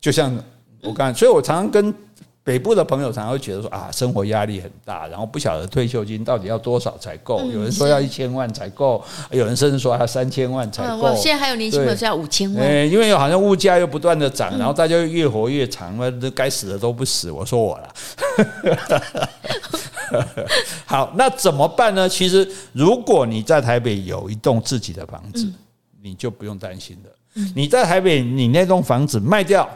[0.00, 0.36] 就像
[0.82, 1.94] 我刚才，所以我常常跟
[2.42, 7.40] 北部的朋友常常会觉得说啊，生活压力很大，然后不晓得退休金到底要多少才够。
[7.50, 10.96] 有人说要一千万才够，有人甚至说要三千万才够。
[10.96, 12.62] 我现在还有年轻朋友说要五千万。
[12.62, 17.30] 哎，因为好像物价又不断的涨，然后大家又越活越长，那这该死的都不死。
[17.30, 17.94] 我说我了。
[20.86, 22.08] 好，那怎么办呢？
[22.08, 25.50] 其实，如果你在台北有一栋自己的房子，
[26.02, 27.10] 你就不用担心了。
[27.54, 29.68] 你在台北，你那栋房子卖掉，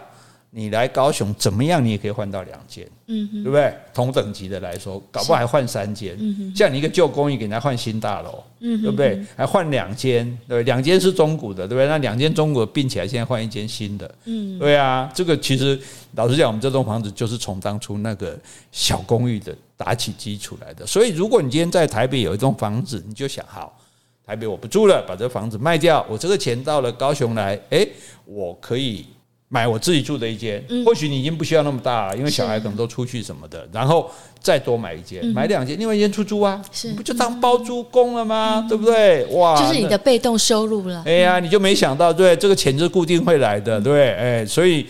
[0.51, 1.84] 你来高雄怎么样？
[1.84, 3.72] 你也可以换到两间，嗯，对不对？
[3.92, 6.16] 同等级的来说，搞不好还换三间。
[6.18, 9.22] 嗯像你一个旧公寓，给人家换新大楼，嗯，对不对？
[9.36, 11.86] 还换两间，对，两间是中古的，对不对？
[11.86, 15.11] 那两间中古并起来，现在换一间新的，嗯，对啊。
[15.14, 15.78] 这个其实
[16.14, 18.38] 老实讲，我们这栋房子就是从当初那个
[18.72, 19.55] 小公寓的。
[19.78, 23.78] 打起基础来的，所以如果你今天在台北有一栋房子，你就想好，
[24.26, 27.88] 台北我不住了，把这房子卖掉，我这个钱到了高雄来，诶，
[28.24, 29.07] 我可以
[29.49, 30.62] 买我自己住的一间。
[30.84, 38.64] 或许你已经不需要那么大了，因为小孩可能都出去什么的，然后再多买一间，买两间，另外一间出租啊，你不就当包租公了吗？
[38.68, 39.24] 对不对？
[39.26, 41.03] 哇，就是你的被动收入了。
[41.07, 44.86] 哎呀，你就没想到，对，这个钱是固定会来的，对，哎，所以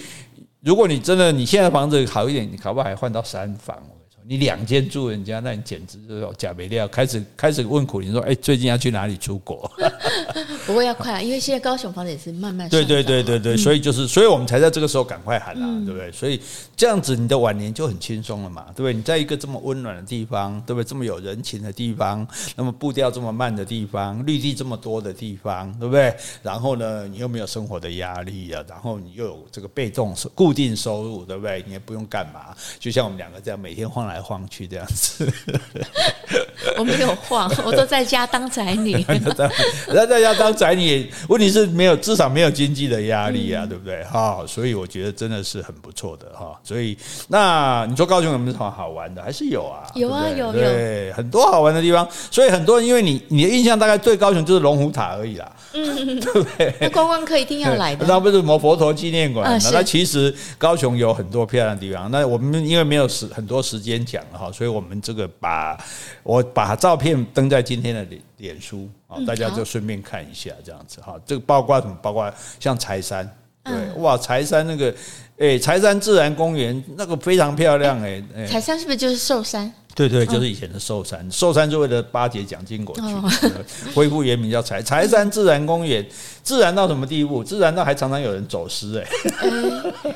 [0.62, 3.76] 如果你真的你现在房子好一点，你可不好还换到三房。
[4.28, 6.86] 你两间住人家，那你简直就是假没料。
[6.86, 9.70] 开始开始问苦林说：“哎，最近要去哪里出国？”
[10.66, 16.12] 不过要快啊，因为现在高雄房子也是慢慢对对对对对，所以就是，所以我们才在这个时候赶快喊啦，对不对？
[16.12, 16.38] 所以
[16.76, 18.92] 这样子你的晚年就很轻松了嘛，对不对？
[18.92, 20.86] 你在一个这么温暖的地方，对不对？
[20.86, 26.14] 这么有人情的地方，那么步调这么慢的地方，绿地这么多的地方，对不对？
[26.42, 31.64] 然后呢，你又没有生活的压力啊，然后你又有这个被动收固定收入，对不对？
[31.66, 34.17] 你也不用干嘛，就像我们两个这样每天晃来。
[34.20, 35.30] 晃去这样子，
[36.76, 39.04] 我没有晃， 我都在家当宅女。
[39.88, 44.02] 那在家当宅女，问题是没有，至少没有经济的压力啊，对不对？
[44.04, 46.58] 哈，所以我觉得真的是很不错的哈。
[46.62, 46.96] 所以
[47.28, 49.22] 那你说高雄有没有什么好玩的？
[49.22, 52.06] 还是有啊，有啊，有有，很多好玩的地方。
[52.30, 55.50] 所以很多人因为你你的印象大概对高雄就是龙虎塔而已啦，
[55.84, 56.74] 嗯，对 不对？
[56.80, 58.06] 那观光客一定要来的。
[58.06, 59.60] 那不是什么佛陀纪念馆？
[59.72, 62.10] 那其实高雄有很多漂亮的地方。
[62.10, 63.98] 那我们因为没有时很多时间。
[64.08, 65.76] 讲哈，所以我们这个把
[66.22, 71.16] 我把照片登在今天的脸脸书啊，大家就顺便看一下这样子哈。
[71.26, 71.94] 这个包括什么？
[72.00, 73.28] 包括像柴山，
[73.64, 74.94] 对哇，柴山那个
[75.36, 78.22] 诶，柴山自然公园那个非常漂亮哎。
[78.46, 79.70] 柴山是不是就是寿山？
[79.98, 83.48] 对对，就是以前的寿山，寿山是为了巴结蒋经国去
[83.92, 86.06] 恢复原名叫柴柴山自然公园。
[86.48, 87.44] 自然到什么地步？
[87.44, 89.06] 自然到还常常有人走失哎、
[89.42, 89.50] 欸，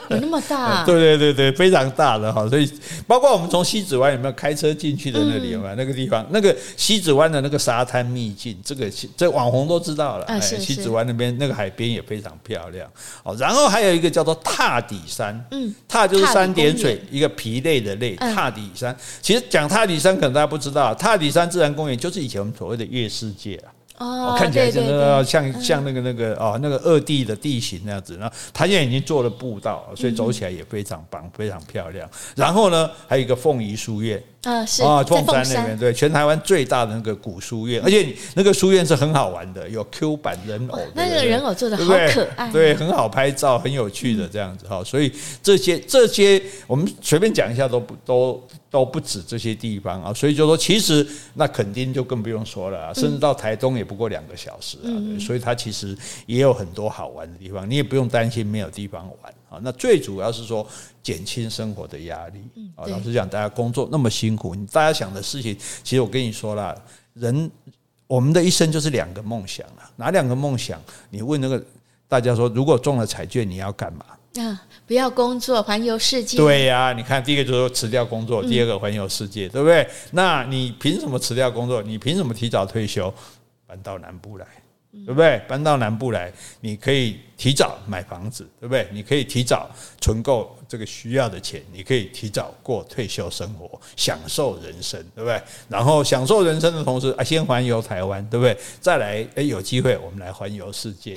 [0.09, 0.85] 有那么大、 啊？
[0.87, 2.49] 对对对对，非常大的哈。
[2.49, 2.67] 所以
[3.07, 5.75] 包括我们从西子湾有没有开车进去的那里有没有？
[5.75, 10.25] 那个地方，那个西子湾的那个沙滩秘境，这个这网红都知道了。
[10.25, 12.91] 哎，西子湾那边那个海边也非常漂亮
[13.25, 13.37] 哦。
[13.39, 18.97] 然后还有一个叫做踏底山，嗯，踏就是三点水一个疲累的累，踏底山。
[19.21, 23.69] 其实讲踏底山可能大家不知道，踏底山自然公园就是以前我们所谓的月世界啊。
[24.03, 28.17] 哦，看起来真的像像那个那个哦，那个二地的地形那样子。
[28.17, 32.09] 然后它现在已经做了步道，所以走起来也非常棒，非常漂亮。
[32.35, 44.83] 然后呢，还有一个凤仪书院，啊，是啊，凤山那边对，全台湾最大的那个古书院，而且那个书院是很好玩的，有 Q 版人偶，那个人偶做的好可爱，对，很好拍照，很有趣的这样子哈。
[44.83, 50.13] 所以这些这些我们随便讲一下都不都都不止这些地方啊。
[50.13, 54.91] 所以就说其实那肯定就更不用说了，甚至到台东也不过两个小时啊。
[55.21, 59.61] 所以它其实也有很多好玩的地方，你也不用担心没有地方玩啊。
[59.63, 60.67] 那最主要是说。
[61.03, 62.39] 减轻生活的压力
[62.77, 62.87] 啊！
[62.87, 66.81] 老实讲，大家工作那么辛苦，你大家想的事情，其实我跟你说了，
[67.15, 67.51] 人
[68.07, 69.91] 我们的一生就是两个梦想啊。
[69.97, 70.81] 哪两个梦想？
[71.11, 71.61] 你问那个
[72.07, 74.07] 大家说，如果中了彩券，你要干嘛？
[74.41, 76.37] 啊，不要工作，环游世界。
[76.37, 79.85] 对呀、啊，你看，第一个就是说辞掉工作，第二个环游世界，对不对？
[80.13, 81.83] 那你凭什么辞掉工作？
[81.83, 83.13] 你凭什么提早退休，
[83.67, 84.47] 搬到南部来？
[85.07, 85.41] 对不对？
[85.49, 86.31] 搬到南部来，
[86.61, 88.87] 你可以提早买房子，对不对？
[88.93, 89.71] 你可以提早
[90.01, 95.41] 存够这个需要的钱，你可以提早过退休生活，享受人生，对不对？
[95.67, 98.55] 然后享受人生的同时啊，先环游台湾，对不对？
[98.81, 101.17] 再来，诶，有机会我们来环游世界。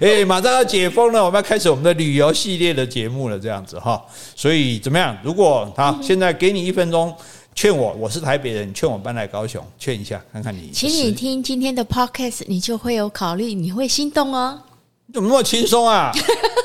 [0.00, 4.04] 诶， 马上要解封了，我们要开始我们的旅游系列的节目了，这样子哈。
[4.36, 5.16] 所以怎么样？
[5.24, 7.16] 如果好，现在给你一分钟。
[7.54, 10.70] 劝我，我是台北人，劝我搬来高雄，劝一下，看看你。
[10.72, 14.58] 请你听今天的 podcast，你就会有考虑，你会心动哦。
[15.06, 16.10] 你怎么那么轻松啊？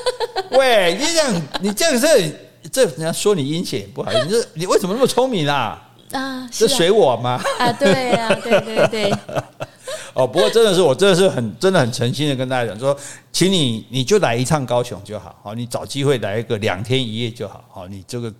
[0.52, 5.82] 喂，你这样，你这样是这人家说你阴险，不好意思，你这你为什么那么聪明啊？
[6.12, 7.42] 啊，是随我吗？
[7.58, 9.12] 啊，对呀、啊，对对对。
[10.16, 12.96] 哦，不过真的是我真的是很真的很诚心的跟大家讲说，
[13.30, 18.32] 请你你就来一趟高雄就好，好，你找机会来一个两天一夜就好，好，你这个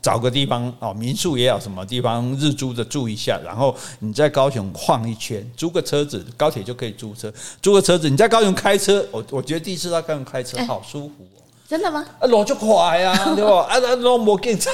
[0.00, 11.14] 找个地方哦，民宿也好，什么地方日租的住一下，然后你在高雄晃一圈，租个车子，高铁就可以租车，租个车子，你在高雄开车，我我觉得第一次到高雄开车好舒服。
[11.74, 12.06] 真的吗？
[12.20, 13.62] 啊，路就快呀， 对吧？
[13.68, 14.70] 啊，那路没警察，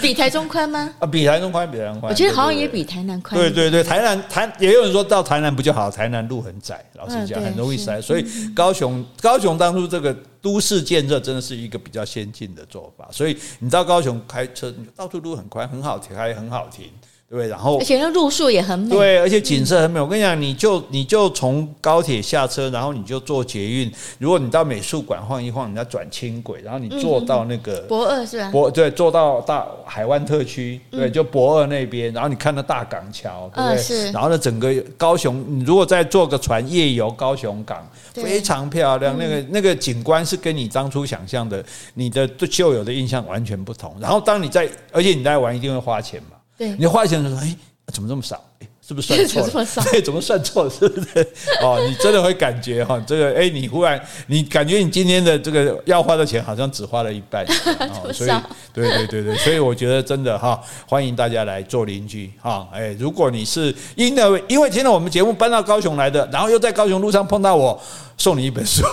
[0.00, 0.90] 比台中宽吗？
[1.00, 2.10] 啊，比台中宽，比台中宽。
[2.10, 3.38] 我觉得好像也比台南宽。
[3.38, 5.90] 对对对，台南台也有人说到台南不就好？
[5.90, 8.00] 台南路很窄，老实讲很容易塞。
[8.00, 13.06] 所以高雄高雄当初这个都市建设真的是一个比较先进的做法。
[13.12, 16.90] 所以你到高雄开车，到处路很宽，很好停，还很好停。
[17.32, 18.94] 对，然后而且那路数也很美。
[18.94, 19.98] 对，而且景色很美。
[19.98, 23.90] 我跟你讲，你就你就从高铁下车，然后你就坐捷运。
[24.18, 28.50] 如果你到美术馆晃一晃，你要转轻轨，然后你坐到那个博二是吧？
[28.50, 33.78] 博对，坐到大海湾特区，对，就博二那边，然后你看到大港桥，对不对？
[33.78, 34.10] 是。
[34.12, 39.16] 然后呢，整个高雄，你如果再坐个船夜游高雄港，非常漂亮。
[39.18, 41.64] 那个那个景观是跟你当初想象的，
[41.94, 43.96] 你的旧有的印象完全不同。
[43.98, 46.36] 然后当你在，而且你在玩一定会花钱嘛。
[46.56, 47.56] 对，你花钱的时候，哎，
[47.92, 48.42] 怎么这么少？
[48.60, 49.66] 哎，是不是算错了？
[49.90, 50.68] 对，怎么算错？
[50.68, 51.26] 是不是？
[51.62, 57.44] 哦，你真的会感觉哈，这个哎，你忽然你感觉你今天的这个要花的钱好像只花了一半，
[58.04, 58.30] 哦，所以
[58.72, 62.68] 对对对对，所以我觉得真的哈，欢迎大家来做邻居哈。
[62.72, 67.80] 哎，如果你是因为因为听了我们节目搬到高雄来的，然后又在高雄路上碰到我，
[68.16, 68.84] 送你一本书，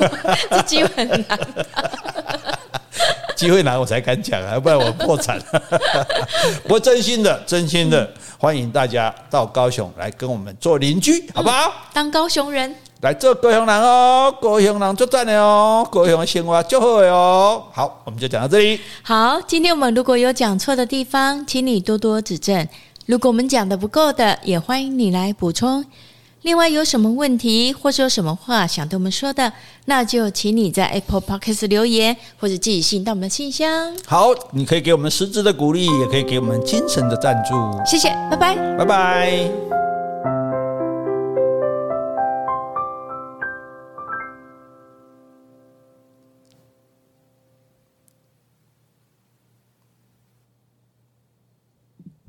[0.50, 1.38] 这机会很难。
[3.44, 5.38] 机会难我才敢讲啊，不然我破产。
[6.64, 11.70] 不过真心的，真心的欢迎大家到高雄来跟我们做邻居，好不好？
[11.92, 17.62] 当高雄人来做高雄人哦，高雄人作战的哦，高雄生活就好哦。
[17.70, 18.80] 好，我们就讲到这里。
[19.02, 22.66] 好，今天我们如果有讲错的地方，请你多多指正。
[23.04, 25.84] 如果我们讲的不够的，也欢迎你来补充。
[26.44, 29.50] 另外有什么问题，或是有什么话想对我们说的，
[29.86, 33.90] 那就请你在 Apple Podcast 留言，或者寄信到我们的信箱。
[34.06, 37.54] 好，你可以给我们实质的鼓励，也可以给我们精神的赞助。
[37.86, 39.93] 谢谢，拜拜，拜拜。